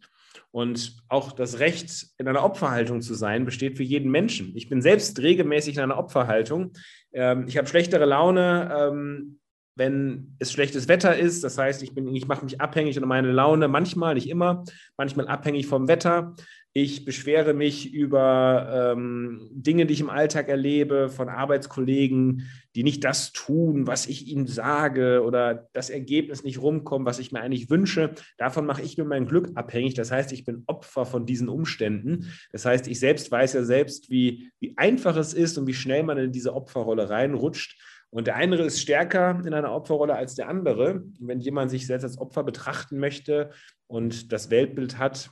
Und 0.51 0.97
auch 1.09 1.31
das 1.31 1.59
Recht, 1.59 2.07
in 2.17 2.27
einer 2.27 2.43
Opferhaltung 2.43 3.01
zu 3.01 3.13
sein, 3.13 3.45
besteht 3.45 3.77
für 3.77 3.83
jeden 3.83 4.11
Menschen. 4.11 4.55
Ich 4.55 4.69
bin 4.69 4.81
selbst 4.81 5.19
regelmäßig 5.19 5.75
in 5.75 5.83
einer 5.83 5.97
Opferhaltung. 5.97 6.73
Ähm, 7.13 7.45
ich 7.47 7.57
habe 7.57 7.67
schlechtere 7.67 8.05
Laune, 8.05 8.75
ähm, 8.75 9.39
wenn 9.75 10.35
es 10.39 10.51
schlechtes 10.51 10.87
Wetter 10.87 11.17
ist. 11.17 11.43
Das 11.43 11.57
heißt, 11.57 11.81
ich, 11.83 11.95
ich 11.95 12.27
mache 12.27 12.43
mich 12.43 12.59
abhängig 12.59 12.99
und 12.99 13.07
meine 13.07 13.31
Laune 13.31 13.67
manchmal, 13.67 14.15
nicht 14.15 14.29
immer, 14.29 14.63
manchmal 14.97 15.27
abhängig 15.27 15.67
vom 15.67 15.87
Wetter. 15.87 16.35
Ich 16.73 17.03
beschwere 17.03 17.53
mich 17.55 17.93
über 17.93 18.93
ähm, 18.95 19.49
Dinge, 19.51 19.87
die 19.87 19.93
ich 19.93 20.01
im 20.01 20.11
Alltag 20.11 20.49
erlebe, 20.49 21.09
von 21.09 21.27
Arbeitskollegen, 21.27 22.47
die 22.75 22.83
nicht 22.83 23.03
das 23.03 23.31
tun, 23.31 23.87
was 23.87 24.05
ich 24.05 24.27
ihnen 24.27 24.45
sage 24.45 25.23
oder 25.23 25.67
das 25.73 25.89
Ergebnis 25.89 26.43
nicht 26.43 26.61
rumkommt, 26.61 27.07
was 27.07 27.17
ich 27.17 27.31
mir 27.31 27.41
eigentlich 27.41 27.71
wünsche. 27.71 28.13
Davon 28.37 28.67
mache 28.67 28.83
ich 28.83 28.97
nur 28.97 29.07
mein 29.07 29.25
Glück 29.25 29.49
abhängig. 29.55 29.95
Das 29.95 30.11
heißt, 30.11 30.31
ich 30.31 30.45
bin 30.45 30.63
Opfer 30.67 31.07
von 31.07 31.25
diesen 31.25 31.49
Umständen. 31.49 32.31
Das 32.51 32.65
heißt, 32.65 32.87
ich 32.87 32.99
selbst 32.99 33.31
weiß 33.31 33.53
ja 33.53 33.63
selbst, 33.63 34.11
wie, 34.11 34.51
wie 34.59 34.77
einfach 34.77 35.17
es 35.17 35.33
ist 35.33 35.57
und 35.57 35.65
wie 35.65 35.73
schnell 35.73 36.03
man 36.03 36.19
in 36.19 36.31
diese 36.31 36.53
Opferrolle 36.53 37.09
reinrutscht. 37.09 37.81
Und 38.11 38.27
der 38.27 38.35
eine 38.35 38.57
ist 38.57 38.79
stärker 38.79 39.41
in 39.43 39.53
einer 39.55 39.71
Opferrolle 39.71 40.15
als 40.15 40.35
der 40.35 40.47
andere. 40.47 40.93
Und 40.93 41.17
wenn 41.19 41.39
jemand 41.39 41.71
sich 41.71 41.87
selbst 41.87 42.03
als 42.03 42.19
Opfer 42.19 42.43
betrachten 42.43 42.99
möchte 42.99 43.49
und 43.87 44.31
das 44.31 44.51
Weltbild 44.51 44.99
hat, 44.99 45.31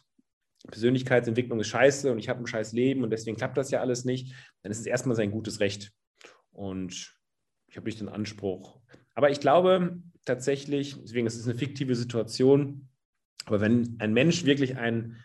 Persönlichkeitsentwicklung 0.67 1.59
ist 1.59 1.67
scheiße 1.67 2.11
und 2.11 2.19
ich 2.19 2.29
habe 2.29 2.39
ein 2.39 2.47
scheiß 2.47 2.73
Leben 2.73 3.03
und 3.03 3.09
deswegen 3.09 3.37
klappt 3.37 3.57
das 3.57 3.71
ja 3.71 3.81
alles 3.81 4.05
nicht, 4.05 4.33
dann 4.63 4.71
ist 4.71 4.79
es 4.79 4.85
erstmal 4.85 5.15
sein 5.15 5.31
gutes 5.31 5.59
Recht. 5.59 5.91
Und 6.51 7.15
ich 7.67 7.77
habe 7.77 7.85
nicht 7.85 7.99
den 7.99 8.09
Anspruch. 8.09 8.79
Aber 9.13 9.29
ich 9.29 9.39
glaube 9.39 10.01
tatsächlich, 10.25 10.95
deswegen 11.01 11.27
ist 11.27 11.35
es 11.35 11.47
eine 11.47 11.57
fiktive 11.57 11.95
Situation, 11.95 12.89
aber 13.45 13.61
wenn 13.61 13.95
ein 13.99 14.13
Mensch 14.13 14.45
wirklich 14.45 14.77
ein, 14.77 15.17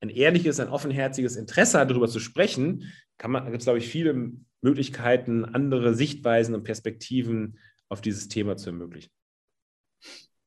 ein 0.00 0.10
ehrliches, 0.10 0.60
ein 0.60 0.68
offenherziges 0.68 1.36
Interesse 1.36 1.78
hat, 1.78 1.90
darüber 1.90 2.08
zu 2.08 2.20
sprechen, 2.20 2.92
kann 3.16 3.30
man, 3.30 3.44
gibt 3.46 3.58
es, 3.58 3.64
glaube 3.64 3.78
ich, 3.78 3.88
viele 3.88 4.32
Möglichkeiten, 4.60 5.44
andere 5.44 5.94
Sichtweisen 5.94 6.54
und 6.54 6.64
Perspektiven 6.64 7.58
auf 7.88 8.00
dieses 8.00 8.28
Thema 8.28 8.56
zu 8.56 8.70
ermöglichen. 8.70 9.10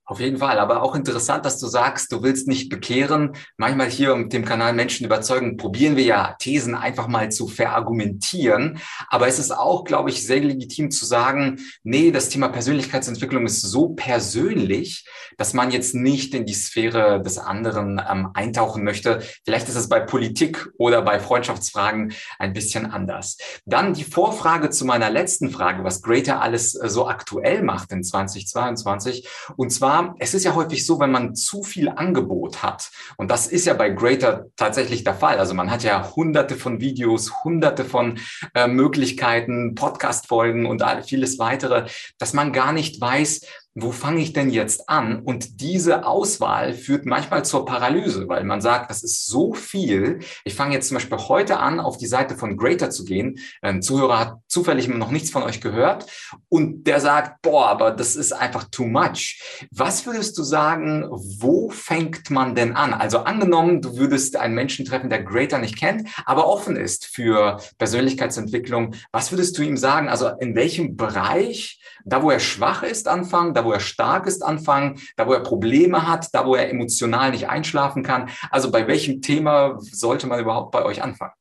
Auf 0.09 0.21
jeden 0.21 0.37
Fall, 0.37 0.57
aber 0.57 0.83
auch 0.83 0.95
interessant, 0.95 1.45
dass 1.45 1.59
du 1.59 1.67
sagst, 1.67 2.13
du 2.13 2.23
willst 2.23 2.47
nicht 2.47 2.69
bekehren. 2.69 3.33
Manchmal 3.57 3.89
hier 3.89 4.15
mit 4.15 4.31
dem 4.31 4.45
Kanal 4.45 4.71
Menschen 4.71 5.05
überzeugen, 5.05 5.57
probieren 5.57 5.97
wir 5.97 6.05
ja 6.05 6.33
Thesen 6.39 6.75
einfach 6.75 7.09
mal 7.09 7.29
zu 7.29 7.49
verargumentieren. 7.49 8.79
Aber 9.09 9.27
es 9.27 9.37
ist 9.37 9.51
auch, 9.51 9.83
glaube 9.83 10.09
ich, 10.09 10.25
sehr 10.25 10.39
legitim 10.39 10.91
zu 10.91 11.05
sagen, 11.05 11.59
nee, 11.83 12.11
das 12.11 12.29
Thema 12.29 12.47
Persönlichkeitsentwicklung 12.47 13.45
ist 13.45 13.61
so 13.61 13.89
persönlich, 13.89 15.05
dass 15.35 15.53
man 15.53 15.71
jetzt 15.71 15.93
nicht 15.93 16.33
in 16.33 16.45
die 16.45 16.53
Sphäre 16.53 17.21
des 17.21 17.37
anderen 17.37 18.01
ähm, 18.09 18.29
eintauchen 18.33 18.85
möchte. 18.85 19.21
Vielleicht 19.43 19.67
ist 19.67 19.75
es 19.75 19.89
bei 19.89 19.99
Politik 19.99 20.69
oder 20.77 21.01
bei 21.01 21.19
Freundschaftsfragen 21.19 22.13
ein 22.39 22.53
bisschen 22.53 22.85
anders. 22.85 23.37
Dann 23.65 23.93
die 23.93 24.05
Vorfrage 24.05 24.69
zu 24.69 24.85
meiner 24.85 25.09
letzten 25.09 25.49
Frage, 25.49 25.83
was 25.83 26.01
Greater 26.01 26.41
alles 26.41 26.75
äh, 26.75 26.87
so 26.87 27.09
aktuell 27.09 27.61
macht 27.61 27.91
in 27.91 28.05
2022. 28.05 29.27
Und 29.57 29.71
zwar 29.71 29.96
es 30.19 30.33
ist 30.33 30.43
ja 30.43 30.55
häufig 30.55 30.85
so, 30.85 30.99
wenn 30.99 31.11
man 31.11 31.35
zu 31.35 31.63
viel 31.63 31.89
Angebot 31.89 32.63
hat, 32.63 32.89
und 33.17 33.31
das 33.31 33.47
ist 33.47 33.65
ja 33.65 33.73
bei 33.73 33.89
Greater 33.89 34.45
tatsächlich 34.55 35.03
der 35.03 35.13
Fall. 35.13 35.39
Also 35.39 35.53
man 35.53 35.71
hat 35.71 35.83
ja 35.83 36.11
hunderte 36.15 36.55
von 36.55 36.79
Videos, 36.79 37.43
hunderte 37.43 37.85
von 37.85 38.19
äh, 38.53 38.67
Möglichkeiten, 38.67 39.75
Podcast-Folgen 39.75 40.65
und 40.65 40.83
vieles 41.05 41.39
weitere, 41.39 41.87
dass 42.17 42.33
man 42.33 42.51
gar 42.51 42.73
nicht 42.73 42.99
weiß, 42.99 43.41
wo 43.79 43.91
fange 43.91 44.21
ich 44.21 44.33
denn 44.33 44.49
jetzt 44.49 44.89
an? 44.89 45.19
Und 45.19 45.61
diese 45.61 46.05
Auswahl 46.05 46.73
führt 46.73 47.05
manchmal 47.05 47.45
zur 47.45 47.63
Paralyse, 47.63 48.27
weil 48.27 48.43
man 48.43 48.59
sagt, 48.59 48.89
das 48.89 49.03
ist 49.03 49.27
so 49.27 49.53
viel. 49.53 50.19
Ich 50.45 50.55
fange 50.55 50.73
jetzt 50.73 50.87
zum 50.87 50.95
Beispiel 50.95 51.19
heute 51.19 51.59
an, 51.59 51.79
auf 51.79 51.97
die 51.97 52.07
Seite 52.07 52.35
von 52.35 52.57
Greater 52.57 52.89
zu 52.89 53.05
gehen. 53.05 53.37
Ein 53.61 53.83
Zuhörer 53.83 54.19
hat 54.19 54.37
zufällig 54.47 54.87
noch 54.87 55.11
nichts 55.11 55.29
von 55.29 55.43
euch 55.43 55.61
gehört 55.61 56.07
und 56.49 56.85
der 56.87 56.99
sagt, 56.99 57.43
boah, 57.43 57.67
aber 57.67 57.91
das 57.91 58.15
ist 58.15 58.31
einfach 58.31 58.63
too 58.71 58.85
much. 58.85 59.67
Was 59.71 60.07
würdest 60.07 60.35
du 60.39 60.43
sagen, 60.43 61.05
wo 61.11 61.69
fängt 61.69 62.31
man 62.31 62.55
denn 62.55 62.75
an? 62.75 62.95
Also 62.95 63.19
angenommen, 63.19 63.83
du 63.83 63.95
würdest 63.97 64.37
einen 64.37 64.55
Menschen 64.55 64.85
treffen, 64.85 65.11
der 65.11 65.21
Greater 65.21 65.59
nicht 65.59 65.77
kennt, 65.77 66.09
aber 66.25 66.47
offen 66.47 66.77
ist 66.77 67.05
für 67.05 67.57
Persönlichkeitsentwicklung. 67.77 68.95
Was 69.11 69.31
würdest 69.31 69.55
du 69.57 69.61
ihm 69.61 69.77
sagen? 69.77 70.09
Also 70.09 70.29
in 70.39 70.55
welchem 70.55 70.97
Bereich, 70.97 71.79
da 72.05 72.23
wo 72.23 72.31
er 72.31 72.39
schwach 72.39 72.81
ist, 72.81 73.07
anfangen, 73.07 73.53
da 73.53 73.66
wo 73.67 73.71
er 73.71 73.79
stark 73.79 74.25
ist, 74.27 74.43
anfangen, 74.43 74.99
da 75.15 75.27
wo 75.27 75.33
er 75.33 75.41
Probleme 75.41 76.07
hat, 76.07 76.33
da 76.33 76.45
wo 76.45 76.55
er 76.55 76.69
emotional 76.69 77.31
nicht 77.31 77.49
einschlafen 77.49 78.03
kann. 78.03 78.29
Also 78.49 78.71
bei 78.71 78.87
welchem 78.87 79.21
Thema 79.21 79.77
sollte 79.79 80.27
man 80.27 80.39
überhaupt 80.39 80.71
bei 80.71 80.83
euch 80.83 81.03
anfangen? 81.03 81.33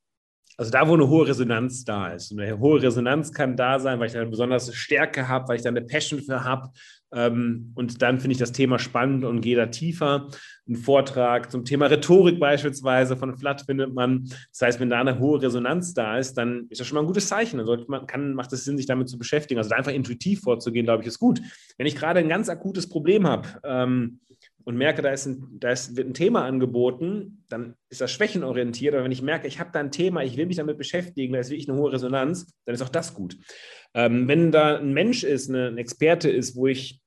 Also 0.59 0.71
da, 0.71 0.87
wo 0.87 0.95
eine 0.95 1.07
hohe 1.07 1.27
Resonanz 1.27 1.83
da 1.83 2.07
ist. 2.07 2.31
Eine 2.31 2.57
hohe 2.57 2.81
Resonanz 2.81 3.31
kann 3.31 3.55
da 3.55 3.79
sein, 3.79 3.99
weil 3.99 4.07
ich 4.07 4.13
da 4.13 4.21
eine 4.21 4.29
besondere 4.29 4.59
Stärke 4.59 5.27
habe, 5.27 5.47
weil 5.47 5.57
ich 5.57 5.61
da 5.61 5.69
eine 5.69 5.83
Passion 5.83 6.19
für 6.19 6.43
habe, 6.43 6.69
und 7.09 8.01
dann 8.01 8.19
finde 8.19 8.33
ich 8.33 8.37
das 8.37 8.51
Thema 8.51 8.79
spannend 8.79 9.23
und 9.23 9.39
gehe 9.39 9.55
da 9.55 9.67
tiefer. 9.67 10.29
Ein 10.67 10.75
Vortrag 10.75 11.49
zum 11.49 11.63
Thema 11.63 11.85
Rhetorik 11.85 12.37
beispielsweise 12.37 13.15
von 13.15 13.37
Flatt 13.37 13.61
findet 13.61 13.93
man. 13.93 14.25
Das 14.51 14.61
heißt, 14.61 14.79
wenn 14.81 14.89
da 14.89 14.99
eine 14.99 15.17
hohe 15.17 15.41
Resonanz 15.41 15.93
da 15.93 16.17
ist, 16.17 16.33
dann 16.33 16.67
ist 16.69 16.81
das 16.81 16.87
schon 16.87 16.95
mal 16.95 17.01
ein 17.01 17.07
gutes 17.07 17.27
Zeichen. 17.27 17.59
Dann 17.59 17.85
man, 17.87 18.07
kann, 18.07 18.33
macht 18.33 18.51
es 18.51 18.65
Sinn, 18.65 18.75
sich 18.75 18.87
damit 18.87 19.07
zu 19.07 19.17
beschäftigen. 19.17 19.57
Also 19.57 19.73
einfach 19.73 19.93
intuitiv 19.93 20.41
vorzugehen, 20.41 20.85
glaube 20.85 21.03
ich, 21.03 21.07
ist 21.07 21.19
gut. 21.19 21.41
Wenn 21.77 21.87
ich 21.87 21.95
gerade 21.95 22.19
ein 22.19 22.27
ganz 22.27 22.49
akutes 22.49 22.89
Problem 22.89 23.25
habe, 23.25 23.47
ähm, 23.63 24.19
und 24.67 24.75
merke, 24.75 25.01
da, 25.01 25.11
ist 25.11 25.25
ein, 25.25 25.47
da 25.61 25.71
ist, 25.71 25.95
wird 25.95 26.09
ein 26.09 26.13
Thema 26.13 26.43
angeboten, 26.43 27.41
dann 27.47 27.75
ist 27.87 28.01
das 28.01 28.11
schwächenorientiert. 28.11 28.93
Aber 28.93 29.05
wenn 29.05 29.13
ich 29.13 29.21
merke, 29.21 29.47
ich 29.47 29.61
habe 29.61 29.69
da 29.71 29.79
ein 29.79 29.93
Thema, 29.93 30.25
ich 30.25 30.35
will 30.35 30.45
mich 30.45 30.57
damit 30.57 30.77
beschäftigen, 30.77 31.31
da 31.31 31.39
ist 31.39 31.49
wirklich 31.49 31.69
eine 31.69 31.77
hohe 31.77 31.93
Resonanz, 31.93 32.53
dann 32.65 32.75
ist 32.75 32.81
auch 32.81 32.89
das 32.89 33.13
gut. 33.13 33.37
Ähm, 33.93 34.27
wenn 34.27 34.51
da 34.51 34.75
ein 34.75 34.91
Mensch 34.91 35.23
ist, 35.23 35.47
eine, 35.47 35.67
ein 35.67 35.77
Experte 35.77 36.29
ist, 36.29 36.57
wo 36.57 36.67
ich, 36.67 37.01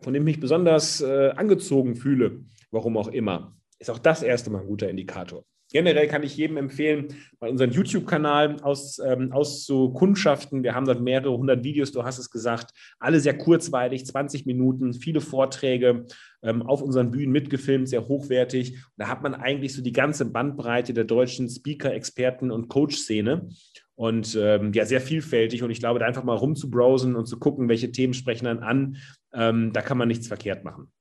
von 0.00 0.12
dem 0.12 0.26
ich 0.26 0.34
mich 0.34 0.40
besonders 0.40 1.02
äh, 1.02 1.30
angezogen 1.36 1.94
fühle, 1.94 2.40
warum 2.72 2.96
auch 2.96 3.06
immer, 3.06 3.56
ist 3.78 3.90
auch 3.90 4.00
das 4.00 4.24
erste 4.24 4.50
Mal 4.50 4.62
ein 4.62 4.66
guter 4.66 4.90
Indikator. 4.90 5.44
Generell 5.74 6.06
kann 6.06 6.22
ich 6.22 6.36
jedem 6.36 6.56
empfehlen, 6.56 7.08
mal 7.40 7.50
unseren 7.50 7.72
YouTube-Kanal 7.72 8.60
aus, 8.62 9.00
ähm, 9.00 9.32
auszukundschaften. 9.32 10.62
Wir 10.62 10.72
haben 10.72 10.86
dort 10.86 11.00
mehrere 11.00 11.36
hundert 11.36 11.64
Videos, 11.64 11.90
du 11.90 12.04
hast 12.04 12.18
es 12.18 12.30
gesagt, 12.30 12.70
alle 13.00 13.18
sehr 13.18 13.36
kurzweilig, 13.36 14.06
20 14.06 14.46
Minuten, 14.46 14.94
viele 14.94 15.20
Vorträge 15.20 16.06
ähm, 16.44 16.62
auf 16.62 16.80
unseren 16.80 17.10
Bühnen 17.10 17.32
mitgefilmt, 17.32 17.88
sehr 17.88 18.06
hochwertig. 18.06 18.74
Und 18.74 18.98
da 18.98 19.08
hat 19.08 19.24
man 19.24 19.34
eigentlich 19.34 19.74
so 19.74 19.82
die 19.82 19.90
ganze 19.90 20.26
Bandbreite 20.26 20.94
der 20.94 21.04
deutschen 21.04 21.50
Speaker, 21.50 21.92
Experten 21.92 22.52
und 22.52 22.68
Coach-Szene 22.68 23.48
und 23.96 24.38
ähm, 24.40 24.72
ja, 24.74 24.84
sehr 24.86 25.00
vielfältig. 25.00 25.64
Und 25.64 25.70
ich 25.70 25.80
glaube, 25.80 25.98
da 25.98 26.06
einfach 26.06 26.22
mal 26.22 26.36
rumzubrowsen 26.36 27.16
und 27.16 27.26
zu 27.26 27.40
gucken, 27.40 27.68
welche 27.68 27.90
Themen 27.90 28.14
sprechen 28.14 28.44
dann 28.44 28.60
an, 28.60 28.98
ähm, 29.32 29.72
da 29.72 29.82
kann 29.82 29.98
man 29.98 30.06
nichts 30.06 30.28
verkehrt 30.28 30.62
machen. 30.62 30.92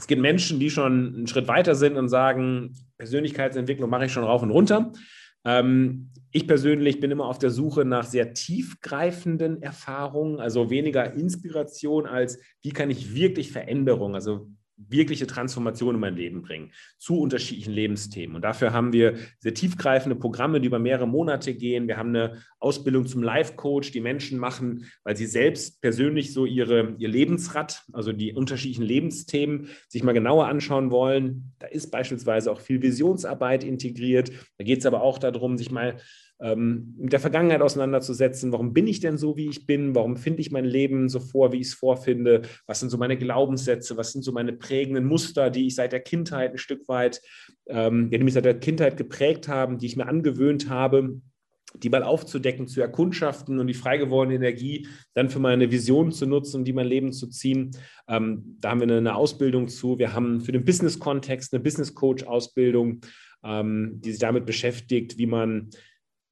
Es 0.00 0.06
gibt 0.06 0.22
Menschen, 0.22 0.58
die 0.58 0.70
schon 0.70 1.14
einen 1.14 1.26
Schritt 1.26 1.46
weiter 1.46 1.74
sind 1.74 1.98
und 1.98 2.08
sagen, 2.08 2.74
Persönlichkeitsentwicklung 2.96 3.90
mache 3.90 4.06
ich 4.06 4.12
schon 4.12 4.24
rauf 4.24 4.42
und 4.42 4.50
runter. 4.50 4.92
Ähm, 5.44 6.10
ich 6.32 6.48
persönlich 6.48 7.00
bin 7.00 7.10
immer 7.10 7.26
auf 7.26 7.38
der 7.38 7.50
Suche 7.50 7.84
nach 7.84 8.04
sehr 8.04 8.32
tiefgreifenden 8.32 9.62
Erfahrungen, 9.62 10.40
also 10.40 10.70
weniger 10.70 11.12
Inspiration 11.12 12.06
als 12.06 12.38
wie 12.62 12.70
kann 12.70 12.88
ich 12.88 13.14
wirklich 13.14 13.52
Veränderung, 13.52 14.14
also 14.14 14.48
wirkliche 14.88 15.26
Transformation 15.26 15.94
in 15.94 16.00
mein 16.00 16.16
Leben 16.16 16.42
bringen 16.42 16.72
zu 16.98 17.18
unterschiedlichen 17.20 17.72
Lebensthemen. 17.72 18.36
Und 18.36 18.42
dafür 18.42 18.72
haben 18.72 18.92
wir 18.92 19.16
sehr 19.38 19.54
tiefgreifende 19.54 20.16
Programme, 20.16 20.60
die 20.60 20.66
über 20.66 20.78
mehrere 20.78 21.06
Monate 21.06 21.54
gehen. 21.54 21.88
Wir 21.88 21.96
haben 21.96 22.10
eine 22.10 22.42
Ausbildung 22.58 23.06
zum 23.06 23.22
Life-Coach, 23.22 23.92
die 23.92 24.00
Menschen 24.00 24.38
machen, 24.38 24.86
weil 25.04 25.16
sie 25.16 25.26
selbst 25.26 25.80
persönlich 25.80 26.32
so 26.32 26.46
ihre, 26.46 26.94
ihr 26.98 27.08
Lebensrad, 27.08 27.82
also 27.92 28.12
die 28.12 28.32
unterschiedlichen 28.32 28.84
Lebensthemen, 28.84 29.68
sich 29.88 30.02
mal 30.02 30.12
genauer 30.12 30.46
anschauen 30.46 30.90
wollen. 30.90 31.52
Da 31.58 31.66
ist 31.66 31.90
beispielsweise 31.90 32.50
auch 32.50 32.60
viel 32.60 32.82
Visionsarbeit 32.82 33.64
integriert. 33.64 34.30
Da 34.58 34.64
geht 34.64 34.80
es 34.80 34.86
aber 34.86 35.02
auch 35.02 35.18
darum, 35.18 35.58
sich 35.58 35.70
mal 35.70 35.96
ähm, 36.40 36.94
mit 36.98 37.12
der 37.12 37.20
Vergangenheit 37.20 37.62
auseinanderzusetzen. 37.62 38.52
Warum 38.52 38.72
bin 38.72 38.86
ich 38.86 39.00
denn 39.00 39.18
so, 39.18 39.36
wie 39.36 39.48
ich 39.48 39.66
bin? 39.66 39.94
Warum 39.94 40.16
finde 40.16 40.40
ich 40.40 40.50
mein 40.50 40.64
Leben 40.64 41.08
so 41.08 41.20
vor, 41.20 41.52
wie 41.52 41.60
ich 41.60 41.68
es 41.68 41.74
vorfinde? 41.74 42.42
Was 42.66 42.80
sind 42.80 42.90
so 42.90 42.98
meine 42.98 43.18
Glaubenssätze? 43.18 43.96
Was 43.96 44.12
sind 44.12 44.22
so 44.22 44.32
meine 44.32 44.52
prägenden 44.52 45.04
Muster, 45.04 45.50
die 45.50 45.66
ich 45.66 45.74
seit 45.74 45.92
der 45.92 46.00
Kindheit 46.00 46.52
ein 46.52 46.58
Stück 46.58 46.88
weit, 46.88 47.20
ähm, 47.68 48.10
die 48.10 48.18
mich 48.18 48.34
seit 48.34 48.44
der 48.44 48.58
Kindheit 48.58 48.96
geprägt 48.96 49.48
haben, 49.48 49.78
die 49.78 49.86
ich 49.86 49.96
mir 49.96 50.06
angewöhnt 50.06 50.68
habe? 50.68 51.20
die 51.76 51.88
mal 51.88 52.02
aufzudecken, 52.02 52.66
zu 52.66 52.80
erkundschaften 52.80 53.60
und 53.60 53.66
die 53.66 53.74
frei 53.74 53.96
gewordene 53.96 54.36
Energie 54.36 54.88
dann 55.14 55.30
für 55.30 55.38
meine 55.38 55.70
Vision 55.70 56.10
zu 56.10 56.26
nutzen 56.26 56.56
und 56.56 56.64
die 56.64 56.72
mein 56.72 56.86
Leben 56.86 57.12
zu 57.12 57.28
ziehen. 57.28 57.70
Ähm, 58.08 58.56
da 58.60 58.70
haben 58.70 58.80
wir 58.80 58.88
eine, 58.88 58.98
eine, 58.98 59.14
Ausbildung 59.14 59.68
zu. 59.68 59.98
Wir 59.98 60.12
haben 60.12 60.40
für 60.40 60.52
den 60.52 60.64
Business-Kontext 60.64 61.54
eine 61.54 61.62
Business-Coach-Ausbildung, 61.62 63.02
ähm, 63.44 64.00
die 64.00 64.10
sich 64.10 64.20
damit 64.20 64.46
beschäftigt, 64.46 65.16
wie 65.18 65.26
man 65.26 65.70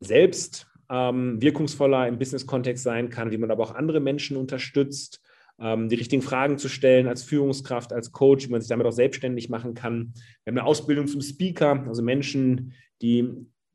selbst 0.01 0.67
ähm, 0.91 1.41
wirkungsvoller 1.41 2.09
im 2.09 2.19
Business-Kontext 2.19 2.83
sein 2.83 3.11
kann, 3.11 3.31
wie 3.31 3.39
man 3.39 3.51
aber 3.51 3.63
auch 3.63 3.75
andere 3.75 4.01
Menschen 4.01 4.37
unterstützt, 4.37 5.21
ähm, 5.61 5.89
die 5.89 5.97
richtigen 5.97 6.23
Fragen 6.23 6.59
zu 6.59 6.69
stellen 6.69 7.09
als 7.09 7.23
Führungskraft, 7.23 7.93
als 7.93 8.13
Coach, 8.13 8.47
wie 8.47 8.53
man 8.53 8.61
sich 8.61 8.69
damit 8.69 8.87
auch 8.87 8.93
selbstständig 8.93 9.49
machen 9.49 9.75
kann. 9.75 10.13
Wir 10.45 10.53
haben 10.53 10.59
eine 10.59 10.65
Ausbildung 10.65 11.07
zum 11.07 11.21
Speaker, 11.21 11.85
also 11.87 12.03
Menschen, 12.03 12.75
die 13.03 13.29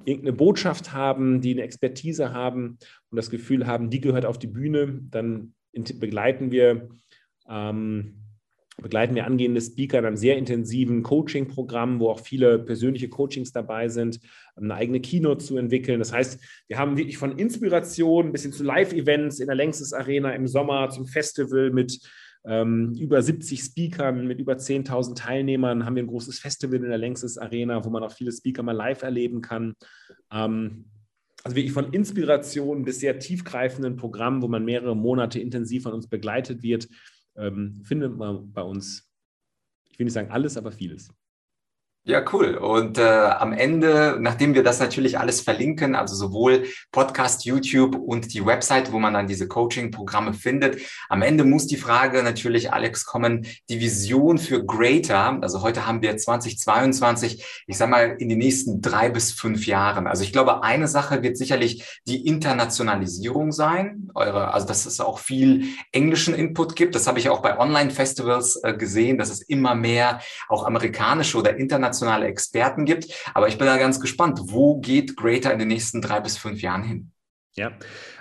irgendeine 0.06 0.34
Botschaft 0.34 0.94
haben, 0.94 1.42
die 1.42 1.52
eine 1.52 1.64
Expertise 1.64 2.34
haben 2.34 2.78
und 3.10 3.16
das 3.16 3.30
Gefühl 3.30 3.68
haben, 3.68 3.90
die 3.90 4.02
gehört 4.02 4.26
auf 4.26 4.40
die 4.40 4.48
Bühne, 4.48 5.02
dann 5.10 5.54
begleiten 5.72 6.52
wir 6.52 6.90
ähm, 7.48 8.23
begleiten 8.82 9.16
wir 9.16 9.26
angehende 9.26 9.62
Speaker 9.62 10.00
in 10.00 10.06
einem 10.06 10.18
sehr 10.18 10.38
intensiven 10.38 11.04
Coaching-Programm, 11.04 12.00
wo 12.00 12.10
auch 12.10 12.20
viele 12.20 12.60
persönliche 12.60 13.10
Coachings 13.10 13.52
dabei 13.52 13.88
sind, 13.88 14.20
eine 14.56 14.74
eigene 14.74 15.00
Keynote 15.00 15.44
zu 15.44 15.58
entwickeln. 15.58 16.00
Das 16.00 16.12
heißt, 16.12 16.40
wir 16.68 16.78
haben 16.78 16.98
wirklich 16.98 17.18
von 17.18 17.38
Inspiration 17.38 18.32
bis 18.32 18.44
hin 18.44 18.52
zu 18.52 18.64
Live-Events 18.64 19.40
in 19.40 19.48
der 19.48 19.56
Längstes 19.56 19.94
Arena 19.94 20.32
im 20.32 20.48
Sommer 20.48 20.90
zum 20.90 21.06
Festival 21.06 21.72
mit 21.72 22.00
ähm, 22.46 22.94
über 23.00 23.22
70 23.22 23.62
Speakern, 23.62 24.28
mit 24.28 24.40
über 24.40 24.54
10.000 24.54 25.16
Teilnehmern 25.16 25.86
haben 25.86 25.96
wir 25.96 26.04
ein 26.04 26.08
großes 26.08 26.40
Festival 26.40 26.78
in 26.78 26.90
der 26.90 26.98
Längstes 26.98 27.38
Arena, 27.38 27.86
wo 27.86 27.90
man 27.90 28.04
auch 28.04 28.12
viele 28.12 28.32
Speaker 28.32 28.64
mal 28.64 28.74
live 28.74 29.02
erleben 29.04 29.42
kann. 29.42 29.76
Ähm, 30.32 30.86
also 31.44 31.56
wirklich 31.56 31.74
von 31.74 31.92
Inspiration 31.92 32.84
bis 32.84 33.00
sehr 33.00 33.20
tiefgreifenden 33.20 33.98
Programmen, 33.98 34.42
wo 34.42 34.48
man 34.48 34.64
mehrere 34.64 34.96
Monate 34.96 35.40
intensiv 35.40 35.84
von 35.84 35.94
uns 35.94 36.08
begleitet 36.08 36.64
wird 36.64 36.88
ähm, 37.36 37.82
findet 37.84 38.16
man 38.16 38.52
bei 38.52 38.62
uns, 38.62 39.12
ich 39.90 40.00
will 40.00 40.06
nicht 40.06 40.14
sagen 40.14 40.32
alles, 40.32 40.58
aber 40.58 40.72
vieles. 40.72 41.14
Ja, 42.06 42.22
cool. 42.34 42.56
Und 42.56 42.98
äh, 42.98 43.02
am 43.02 43.54
Ende, 43.54 44.18
nachdem 44.20 44.56
wir 44.56 44.64
das 44.64 44.82
natürlich 44.82 45.18
alles 45.18 45.40
verlinken, 45.40 45.96
also 45.96 46.16
sowohl 46.16 46.66
Podcast, 46.92 47.46
YouTube 47.46 47.96
und 47.96 48.34
die 48.34 48.46
Website, 48.46 48.92
wo 48.92 49.00
man 49.00 49.14
dann 49.14 49.26
diese 49.26 49.48
Coaching-Programme 49.48 50.34
findet, 50.34 50.82
am 51.08 51.22
Ende 51.22 51.46
muss 51.46 51.66
die 51.66 51.78
Frage 51.78 52.22
natürlich, 52.22 52.74
Alex, 52.74 53.06
kommen, 53.06 53.48
die 53.70 53.80
Vision 53.80 54.38
für 54.38 54.66
Greater, 54.66 55.40
also 55.42 55.62
heute 55.62 55.88
haben 55.88 56.02
wir 56.02 56.18
2022, 56.18 57.64
ich 57.68 57.78
sag 57.78 57.90
mal, 57.90 58.18
in 58.20 58.28
den 58.28 58.40
nächsten 58.40 58.82
drei 58.82 59.08
bis 59.08 59.32
fünf 59.32 59.66
Jahren. 59.66 60.06
Also 60.06 60.24
ich 60.24 60.34
glaube, 60.34 60.62
eine 60.62 60.90
Sache 60.90 61.24
wird 61.24 61.38
sicherlich 61.38 62.02
die 62.06 62.28
Internationalisierung 62.28 63.54
sein, 63.54 64.10
eure, 64.14 64.54
also 64.54 64.68
dass 64.68 64.86
es 64.86 65.00
auch 65.00 65.20
viel 65.20 65.70
englischen 65.94 66.34
Input 66.34 66.76
gibt. 66.76 66.96
Das 66.96 67.08
habe 67.08 67.20
ich 67.20 67.30
auch 67.30 67.42
bei 67.42 67.58
Online-Festivals 67.58 68.60
äh, 68.62 68.74
gesehen, 68.74 69.18
dass 69.18 69.30
es 69.30 69.42
immer 69.42 69.74
mehr 69.74 70.20
auch 70.50 70.66
amerikanische 70.66 71.38
oder 71.38 71.56
internationale 71.56 71.93
internationale 71.94 72.28
Experten 72.28 72.86
gibt. 72.86 73.14
Aber 73.34 73.48
ich 73.48 73.58
bin 73.58 73.68
da 73.68 73.78
ganz 73.78 74.00
gespannt, 74.00 74.40
wo 74.44 74.80
geht 74.80 75.16
Greater 75.16 75.54
in 75.54 75.60
den 75.60 75.68
nächsten 75.68 76.02
drei 76.02 76.20
bis 76.20 76.38
fünf 76.38 76.62
Jahren 76.62 76.84
hin? 76.84 77.12
Ja, 77.56 77.72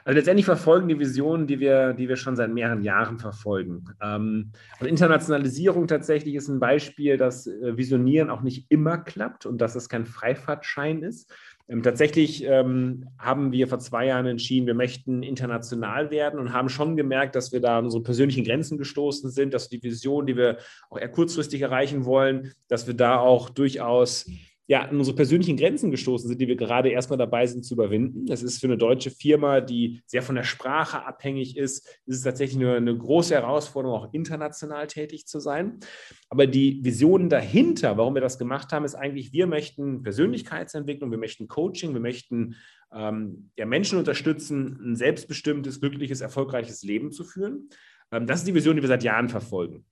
also 0.04 0.14
letztendlich 0.14 0.44
verfolgen 0.44 0.88
die 0.88 0.98
Visionen, 0.98 1.46
die 1.46 1.58
wir, 1.58 1.94
die 1.94 2.06
wir 2.06 2.16
schon 2.16 2.37
seit 2.37 2.52
mehreren 2.52 2.82
Jahren 2.82 3.18
verfolgen. 3.18 3.87
Ähm, 4.02 4.52
und 4.78 4.87
Internationalisierung 4.87 5.87
tatsächlich 5.87 6.35
ist 6.35 6.48
ein 6.48 6.61
Beispiel, 6.61 7.16
dass 7.16 7.46
äh, 7.46 7.78
Visionieren 7.78 8.28
auch 8.28 8.42
nicht 8.42 8.66
immer 8.68 8.98
klappt 8.98 9.46
und 9.46 9.56
dass 9.58 9.74
es 9.74 9.88
kein 9.88 10.04
Freifahrtschein 10.04 11.02
ist. 11.02 11.32
Ähm, 11.68 11.83
tatsächlich 11.83 12.44
ähm, 12.44 13.09
haben 13.18 13.53
wir 13.53 13.68
vor 13.68 13.79
zwei 13.79 14.07
Jahren 14.07 14.27
entschieden, 14.27 14.66
wir 14.66 14.75
möchten 14.75 15.22
international 15.22 16.11
werden 16.11 16.38
und 16.38 16.53
haben 16.53 16.68
schon 16.68 16.96
gemerkt, 16.96 17.35
dass 17.35 17.53
wir 17.53 17.61
da 17.61 17.79
an 17.79 17.85
unsere 17.85 18.03
persönlichen 18.03 18.44
Grenzen 18.44 18.79
gestoßen 18.79 19.31
sind, 19.31 19.55
dass 19.55 19.68
die 19.68 19.83
Vision, 19.83 20.27
die 20.27 20.37
wir 20.37 20.59
auch 20.90 20.98
eher 20.98 21.09
kurzfristig 21.09 21.62
erreichen 21.62 22.05
wollen, 22.05 22.53
dass 22.68 22.87
wir 22.87 22.94
da 22.94 23.18
auch 23.18 23.48
durchaus 23.48 24.29
ja, 24.68 24.83
an 24.83 24.96
unsere 24.96 25.16
persönlichen 25.16 25.57
Grenzen 25.57 25.90
gestoßen 25.90 26.29
sind, 26.29 26.40
die 26.40 26.46
wir 26.46 26.57
gerade 26.57 26.88
erstmal 26.88 27.18
dabei 27.18 27.46
sind 27.46 27.64
zu 27.64 27.75
überwinden. 27.75 28.27
Das 28.27 28.42
ist 28.42 28.61
für 28.61 28.68
eine 28.68 28.79
deutsche 28.79 29.11
Firma, 29.11 29.61
die 29.61 30.03
sehr 30.07 30.22
von 30.22 30.37
der 30.37 30.44
Sprache 30.44 31.05
abhängig 31.05 31.57
ist, 31.57 31.87
ist 32.07 32.16
es 32.16 32.22
tatsächlich 32.22 32.62
eine, 32.62 32.77
eine 32.77 32.96
große 32.96 33.35
Herausforderung, 33.35 33.98
auch 33.98 34.14
international 34.14 34.87
tätig 34.87 35.27
zu 35.27 35.40
sein. 35.40 35.81
Aber 36.29 36.46
die 36.46 36.85
Vision 36.85 37.29
dahinter, 37.29 37.96
warum 37.96 38.14
wir 38.14 38.22
das 38.22 38.38
gemacht 38.38 38.72
haben, 38.72 38.85
ist 38.85 38.94
eigentlich, 38.94 39.33
wir 39.33 39.48
möchten 39.48 40.03
Persönlichkeitsentwicklung, 40.03 41.11
wir 41.11 41.18
möchten 41.18 41.48
Coaching, 41.48 41.92
wir 41.92 42.01
möchten 42.01 42.55
ähm, 42.94 43.51
ja, 43.57 43.66
Menschen 43.66 43.98
unterstützen, 43.98 44.79
ein 44.81 44.96
selbstbestimmtes, 44.96 45.81
glückliches, 45.81 46.20
erfolgreiches 46.20 46.83
Leben 46.83 47.11
zu 47.11 47.25
führen. 47.25 47.68
Ähm, 48.12 48.29
das 48.29 48.40
ist 48.40 48.48
die 48.48 48.55
Vision, 48.55 48.77
die 48.77 48.83
wir 48.83 48.88
seit 48.88 49.03
Jahren 49.03 49.29
verfolgen 49.29 49.85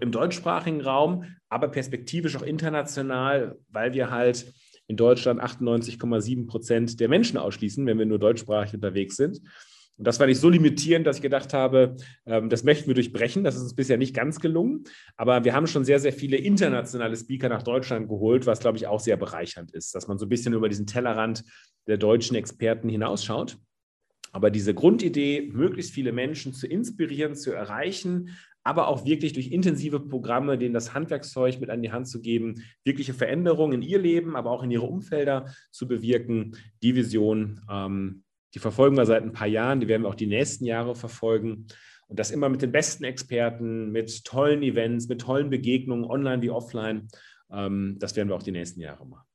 im 0.00 0.12
deutschsprachigen 0.12 0.80
Raum, 0.80 1.24
aber 1.48 1.68
perspektivisch 1.68 2.36
auch 2.36 2.42
international, 2.42 3.58
weil 3.68 3.92
wir 3.92 4.10
halt 4.10 4.52
in 4.86 4.96
Deutschland 4.96 5.40
98,7 5.40 6.46
Prozent 6.46 7.00
der 7.00 7.08
Menschen 7.08 7.38
ausschließen, 7.38 7.86
wenn 7.86 7.98
wir 7.98 8.06
nur 8.06 8.18
deutschsprachig 8.18 8.74
unterwegs 8.74 9.16
sind. 9.16 9.40
Und 10.00 10.06
das 10.06 10.18
war 10.18 10.26
nicht 10.26 10.40
so 10.40 10.48
limitierend, 10.48 11.06
dass 11.06 11.16
ich 11.16 11.22
gedacht 11.22 11.52
habe, 11.52 11.94
ähm, 12.24 12.48
das 12.48 12.64
möchten 12.64 12.86
wir 12.86 12.94
durchbrechen. 12.94 13.44
Das 13.44 13.54
ist 13.54 13.62
uns 13.62 13.74
bisher 13.74 13.98
nicht 13.98 14.16
ganz 14.16 14.40
gelungen. 14.40 14.84
Aber 15.14 15.44
wir 15.44 15.52
haben 15.52 15.66
schon 15.66 15.84
sehr, 15.84 16.00
sehr 16.00 16.14
viele 16.14 16.38
internationale 16.38 17.14
Speaker 17.14 17.50
nach 17.50 17.62
Deutschland 17.62 18.08
geholt, 18.08 18.46
was, 18.46 18.60
glaube 18.60 18.78
ich, 18.78 18.86
auch 18.86 18.98
sehr 18.98 19.18
bereichernd 19.18 19.72
ist, 19.72 19.94
dass 19.94 20.08
man 20.08 20.16
so 20.16 20.24
ein 20.24 20.30
bisschen 20.30 20.54
über 20.54 20.70
diesen 20.70 20.86
Tellerrand 20.86 21.44
der 21.86 21.98
deutschen 21.98 22.34
Experten 22.34 22.88
hinausschaut. 22.88 23.58
Aber 24.32 24.50
diese 24.50 24.72
Grundidee, 24.72 25.50
möglichst 25.52 25.92
viele 25.92 26.12
Menschen 26.12 26.54
zu 26.54 26.66
inspirieren, 26.66 27.34
zu 27.34 27.52
erreichen, 27.52 28.30
aber 28.70 28.86
auch 28.86 29.04
wirklich 29.04 29.32
durch 29.32 29.50
intensive 29.50 29.98
Programme, 29.98 30.56
denen 30.56 30.74
das 30.74 30.94
Handwerkszeug 30.94 31.58
mit 31.58 31.70
an 31.70 31.82
die 31.82 31.90
Hand 31.90 32.06
zu 32.06 32.20
geben, 32.20 32.62
wirkliche 32.84 33.14
Veränderungen 33.14 33.82
in 33.82 33.82
ihr 33.82 33.98
Leben, 33.98 34.36
aber 34.36 34.52
auch 34.52 34.62
in 34.62 34.70
ihre 34.70 34.86
Umfelder 34.86 35.52
zu 35.72 35.88
bewirken. 35.88 36.56
Die 36.80 36.94
Vision, 36.94 37.60
ähm, 37.68 38.22
die 38.54 38.60
verfolgen 38.60 38.96
wir 38.96 39.06
seit 39.06 39.24
ein 39.24 39.32
paar 39.32 39.48
Jahren, 39.48 39.80
die 39.80 39.88
werden 39.88 40.04
wir 40.04 40.08
auch 40.08 40.14
die 40.14 40.28
nächsten 40.28 40.66
Jahre 40.66 40.94
verfolgen. 40.94 41.66
Und 42.06 42.20
das 42.20 42.30
immer 42.30 42.48
mit 42.48 42.62
den 42.62 42.70
besten 42.70 43.02
Experten, 43.02 43.90
mit 43.90 44.24
tollen 44.24 44.62
Events, 44.62 45.08
mit 45.08 45.20
tollen 45.20 45.50
Begegnungen, 45.50 46.04
online 46.04 46.40
wie 46.40 46.50
offline. 46.50 47.08
Ähm, 47.50 47.96
das 47.98 48.14
werden 48.14 48.28
wir 48.28 48.36
auch 48.36 48.42
die 48.44 48.52
nächsten 48.52 48.78
Jahre 48.78 49.04
machen. 49.04 49.29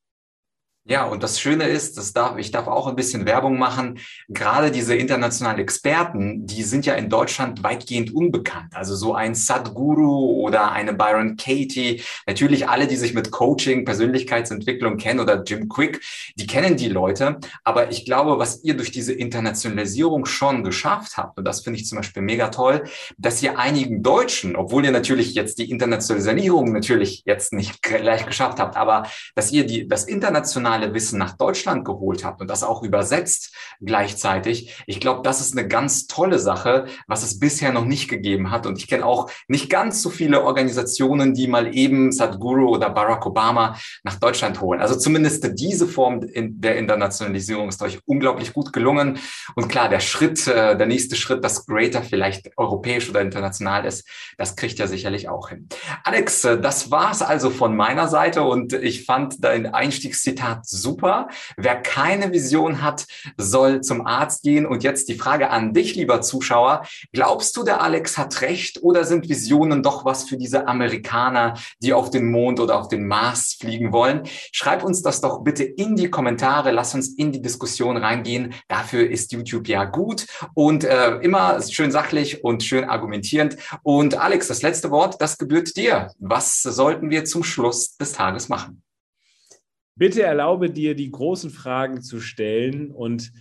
Ja, 0.87 1.05
und 1.05 1.23
das 1.23 1.39
Schöne 1.39 1.63
ist, 1.63 1.97
das 1.97 2.13
darf, 2.13 2.37
ich 2.37 2.51
darf 2.51 2.67
auch 2.67 2.85
ein 2.85 2.95
bisschen 2.95 3.25
Werbung 3.25 3.57
machen. 3.57 3.97
Gerade 4.29 4.69
diese 4.69 4.95
internationalen 4.95 5.57
Experten, 5.57 6.45
die 6.45 6.61
sind 6.61 6.85
ja 6.85 6.93
in 6.93 7.09
Deutschland 7.09 7.63
weitgehend 7.63 8.13
unbekannt. 8.13 8.75
Also 8.75 8.95
so 8.95 9.15
ein 9.15 9.33
Sadhguru 9.33 10.41
oder 10.41 10.73
eine 10.73 10.93
Byron 10.93 11.37
Katie. 11.37 12.03
Natürlich 12.27 12.69
alle, 12.69 12.85
die 12.85 12.97
sich 12.97 13.15
mit 13.15 13.31
Coaching, 13.31 13.83
Persönlichkeitsentwicklung 13.83 14.97
kennen 14.97 15.19
oder 15.19 15.41
Jim 15.41 15.69
Quick, 15.69 16.01
die 16.35 16.45
kennen 16.45 16.77
die 16.77 16.89
Leute. 16.89 17.39
Aber 17.63 17.89
ich 17.89 18.05
glaube, 18.05 18.37
was 18.37 18.63
ihr 18.63 18.77
durch 18.77 18.91
diese 18.91 19.13
Internationalisierung 19.13 20.27
schon 20.27 20.63
geschafft 20.63 21.17
habt, 21.17 21.39
und 21.39 21.45
das 21.45 21.61
finde 21.61 21.79
ich 21.79 21.87
zum 21.87 21.97
Beispiel 21.97 22.21
mega 22.21 22.49
toll, 22.49 22.83
dass 23.17 23.41
ihr 23.41 23.57
einigen 23.57 24.03
Deutschen, 24.03 24.55
obwohl 24.55 24.85
ihr 24.85 24.91
natürlich 24.91 25.33
jetzt 25.33 25.57
die 25.57 25.71
Internationalisierung 25.71 26.71
natürlich 26.71 27.23
jetzt 27.25 27.53
nicht 27.53 27.81
gleich 27.81 28.27
geschafft 28.27 28.59
habt, 28.59 28.77
aber 28.77 29.07
dass 29.33 29.51
ihr 29.51 29.65
die, 29.65 29.87
das 29.87 30.03
internationale 30.03 30.74
internationale 30.75 30.93
Wissen 30.93 31.19
nach 31.19 31.37
Deutschland 31.37 31.85
geholt 31.85 32.23
habt 32.23 32.41
und 32.41 32.49
das 32.49 32.63
auch 32.63 32.83
übersetzt 32.83 33.55
gleichzeitig. 33.81 34.83
Ich 34.87 34.99
glaube, 34.99 35.21
das 35.23 35.41
ist 35.41 35.57
eine 35.57 35.67
ganz 35.67 36.07
tolle 36.07 36.39
Sache, 36.39 36.85
was 37.07 37.23
es 37.23 37.39
bisher 37.39 37.71
noch 37.71 37.85
nicht 37.85 38.09
gegeben 38.09 38.51
hat. 38.51 38.65
Und 38.65 38.77
ich 38.77 38.87
kenne 38.87 39.05
auch 39.05 39.29
nicht 39.47 39.69
ganz 39.69 40.01
so 40.01 40.09
viele 40.09 40.43
Organisationen, 40.43 41.33
die 41.33 41.47
mal 41.47 41.75
eben 41.75 42.11
Sadhguru 42.11 42.69
oder 42.69 42.89
Barack 42.89 43.25
Obama 43.25 43.77
nach 44.03 44.15
Deutschland 44.15 44.61
holen. 44.61 44.81
Also 44.81 44.95
zumindest 44.95 45.47
diese 45.59 45.87
Form 45.87 46.21
der 46.23 46.77
Internationalisierung 46.77 47.69
ist 47.69 47.81
euch 47.81 47.99
unglaublich 48.05 48.53
gut 48.53 48.73
gelungen. 48.73 49.19
Und 49.55 49.67
klar, 49.67 49.89
der 49.89 49.99
Schritt, 49.99 50.47
äh, 50.47 50.77
der 50.77 50.87
nächste 50.87 51.15
Schritt, 51.15 51.43
dass 51.43 51.65
Greater 51.65 52.03
vielleicht 52.03 52.51
europäisch 52.57 53.09
oder 53.09 53.21
international 53.21 53.85
ist, 53.85 54.07
das 54.37 54.55
kriegt 54.55 54.79
er 54.79 54.87
sicherlich 54.87 55.29
auch 55.29 55.49
hin. 55.49 55.67
Alex, 56.03 56.43
äh, 56.43 56.59
das 56.59 56.91
war's 56.91 57.21
also 57.21 57.49
von 57.49 57.75
meiner 57.75 58.07
Seite 58.07 58.43
und 58.43 58.73
ich 58.73 59.05
fand 59.05 59.43
dein 59.43 59.73
Einstiegszitat 59.73 60.64
super. 60.69 61.27
Wer 61.57 61.81
keine 61.81 62.31
Vision 62.31 62.81
hat, 62.81 63.05
soll 63.37 63.81
zum 63.81 64.05
Arzt 64.05 64.43
gehen. 64.43 64.65
Und 64.65 64.83
jetzt 64.83 65.09
die 65.09 65.15
Frage 65.15 65.49
an 65.49 65.73
dich, 65.73 65.95
lieber 65.95 66.21
Zuschauer. 66.21 66.85
Glaubst 67.13 67.55
du, 67.57 67.63
der 67.63 67.81
Alex 67.81 68.17
hat 68.17 68.41
recht 68.41 68.81
oder 68.83 69.03
sind 69.03 69.29
Visionen 69.29 69.83
doch 69.83 70.05
was 70.05 70.23
für 70.25 70.37
diese 70.37 70.67
Amerikaner, 70.67 71.55
die 71.79 71.93
auf 71.93 72.09
den 72.09 72.31
Mond 72.31 72.59
oder 72.59 72.79
auf 72.79 72.87
den 72.87 73.07
Mars 73.07 73.57
fliegen 73.59 73.91
wollen? 73.91 74.23
Schreib 74.51 74.83
uns 74.83 75.01
das 75.01 75.21
doch 75.21 75.43
bitte 75.43 75.63
in 75.63 75.95
die 75.95 76.09
Kommentare. 76.09 76.71
Lass 76.71 76.93
uns 76.93 77.09
in 77.09 77.31
die 77.31 77.41
Diskussion 77.41 77.97
reingehen. 77.97 78.53
Dafür 78.67 79.09
ist 79.09 79.31
YouTube 79.31 79.67
ja 79.67 79.85
gut 79.85 80.25
und 80.53 80.83
äh, 80.83 81.17
immer 81.17 81.61
schön 81.61 81.91
sachlich 81.91 82.43
und 82.43 82.63
schön 82.63 82.85
argumentierend. 82.85 83.57
Und 83.83 84.15
Alex, 84.15 84.47
das 84.47 84.61
letzte 84.61 84.91
Wort, 84.91 85.21
das 85.21 85.37
gebührt 85.37 85.75
dir. 85.75 86.11
Was 86.19 86.61
sollten 86.61 87.09
wir 87.09 87.25
zum 87.25 87.43
Schluss 87.43 87.97
des 87.97 88.13
Tages 88.13 88.49
machen? 88.49 88.81
Bitte 89.97 90.23
erlaube 90.23 90.69
dir, 90.69 90.93
die 90.93 91.09
großen 91.09 91.49
Fragen 91.49 92.01
zu 92.01 92.19
stellen 92.19 92.91
und 92.91 93.31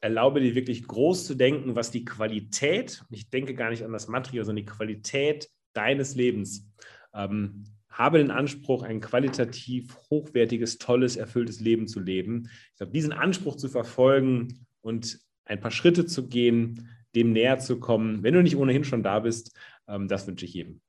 erlaube 0.00 0.40
dir 0.40 0.54
wirklich 0.54 0.86
groß 0.86 1.26
zu 1.26 1.34
denken, 1.34 1.76
was 1.76 1.90
die 1.90 2.04
Qualität, 2.04 3.04
ich 3.10 3.28
denke 3.28 3.54
gar 3.54 3.70
nicht 3.70 3.84
an 3.84 3.92
das 3.92 4.08
Material, 4.08 4.44
sondern 4.44 4.64
die 4.64 4.72
Qualität 4.72 5.50
deines 5.74 6.14
Lebens. 6.14 6.66
Ähm, 7.12 7.64
habe 7.90 8.18
den 8.18 8.30
Anspruch, 8.30 8.82
ein 8.82 9.00
qualitativ 9.00 9.96
hochwertiges, 10.08 10.78
tolles, 10.78 11.16
erfülltes 11.16 11.60
Leben 11.60 11.88
zu 11.88 12.00
leben. 12.00 12.48
Ich 12.70 12.76
glaube, 12.76 12.92
diesen 12.92 13.12
Anspruch 13.12 13.56
zu 13.56 13.68
verfolgen 13.68 14.66
und 14.80 15.18
ein 15.44 15.60
paar 15.60 15.70
Schritte 15.70 16.06
zu 16.06 16.28
gehen, 16.28 16.88
dem 17.14 17.32
näher 17.32 17.58
zu 17.58 17.80
kommen, 17.80 18.22
wenn 18.22 18.34
du 18.34 18.42
nicht 18.42 18.56
ohnehin 18.56 18.84
schon 18.84 19.02
da 19.02 19.18
bist, 19.20 19.58
ähm, 19.88 20.08
das 20.08 20.26
wünsche 20.26 20.44
ich 20.44 20.54
jedem. 20.54 20.80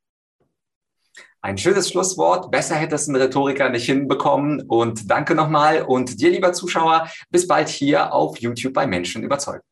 Ein 1.41 1.57
schönes 1.57 1.89
Schlusswort. 1.89 2.51
Besser 2.51 2.75
hätte 2.75 2.95
es 2.95 3.07
ein 3.07 3.15
Rhetoriker 3.15 3.69
nicht 3.69 3.85
hinbekommen. 3.85 4.61
Und 4.61 5.09
danke 5.09 5.35
nochmal. 5.35 5.83
Und 5.83 6.19
dir, 6.19 6.31
lieber 6.31 6.53
Zuschauer, 6.53 7.09
bis 7.29 7.47
bald 7.47 7.69
hier 7.69 8.13
auf 8.13 8.37
YouTube 8.39 8.73
bei 8.73 8.85
Menschen 8.85 9.23
überzeugen. 9.23 9.63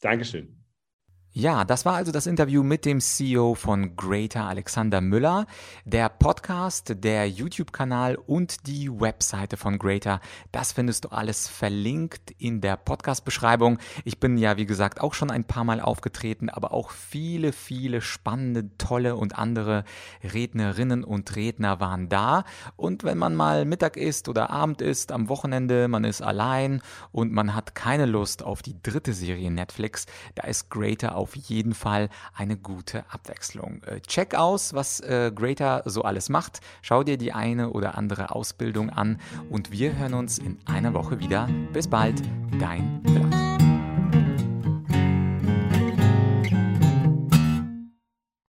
Dankeschön. 0.00 0.63
Ja, 1.36 1.64
das 1.64 1.84
war 1.84 1.94
also 1.94 2.12
das 2.12 2.28
Interview 2.28 2.62
mit 2.62 2.84
dem 2.84 3.00
CEO 3.00 3.56
von 3.56 3.96
Greater 3.96 4.44
Alexander 4.44 5.00
Müller. 5.00 5.46
Der 5.84 6.08
Podcast, 6.08 6.94
der 7.02 7.28
YouTube-Kanal 7.28 8.14
und 8.14 8.68
die 8.68 8.88
Webseite 8.88 9.56
von 9.56 9.80
Greater, 9.80 10.20
das 10.52 10.70
findest 10.70 11.06
du 11.06 11.08
alles 11.08 11.48
verlinkt 11.48 12.30
in 12.38 12.60
der 12.60 12.76
Podcast-Beschreibung. 12.76 13.80
Ich 14.04 14.20
bin 14.20 14.38
ja, 14.38 14.56
wie 14.58 14.64
gesagt, 14.64 15.00
auch 15.00 15.12
schon 15.12 15.32
ein 15.32 15.42
paar 15.42 15.64
Mal 15.64 15.80
aufgetreten, 15.80 16.50
aber 16.50 16.72
auch 16.72 16.92
viele, 16.92 17.52
viele 17.52 18.00
spannende, 18.00 18.70
tolle 18.78 19.16
und 19.16 19.36
andere 19.36 19.82
Rednerinnen 20.22 21.02
und 21.02 21.34
Redner 21.34 21.80
waren 21.80 22.08
da. 22.08 22.44
Und 22.76 23.02
wenn 23.02 23.18
man 23.18 23.34
mal 23.34 23.64
Mittag 23.64 23.96
isst 23.96 24.28
oder 24.28 24.50
Abend 24.50 24.80
isst, 24.80 25.10
am 25.10 25.28
Wochenende, 25.28 25.88
man 25.88 26.04
ist 26.04 26.22
allein 26.22 26.80
und 27.10 27.32
man 27.32 27.56
hat 27.56 27.74
keine 27.74 28.06
Lust 28.06 28.44
auf 28.44 28.62
die 28.62 28.80
dritte 28.80 29.12
Serie 29.12 29.50
Netflix, 29.50 30.06
da 30.36 30.46
ist 30.46 30.70
Greater 30.70 31.16
auch 31.16 31.23
auf 31.24 31.34
jeden 31.34 31.72
Fall 31.72 32.10
eine 32.34 32.58
gute 32.58 33.04
Abwechslung. 33.10 33.82
Äh, 33.84 34.00
check 34.00 34.34
aus, 34.34 34.74
was 34.74 35.00
äh, 35.00 35.32
Greater 35.34 35.82
so 35.86 36.02
alles 36.02 36.28
macht. 36.28 36.60
Schau 36.82 37.02
dir 37.02 37.16
die 37.16 37.32
eine 37.32 37.70
oder 37.70 37.96
andere 37.96 38.34
Ausbildung 38.34 38.90
an 38.90 39.18
und 39.48 39.72
wir 39.72 39.96
hören 39.96 40.12
uns 40.12 40.38
in 40.38 40.58
einer 40.66 40.92
Woche 40.92 41.18
wieder. 41.18 41.48
Bis 41.72 41.88
bald, 41.88 42.22
dein 42.60 43.00
Vlad. 43.06 43.43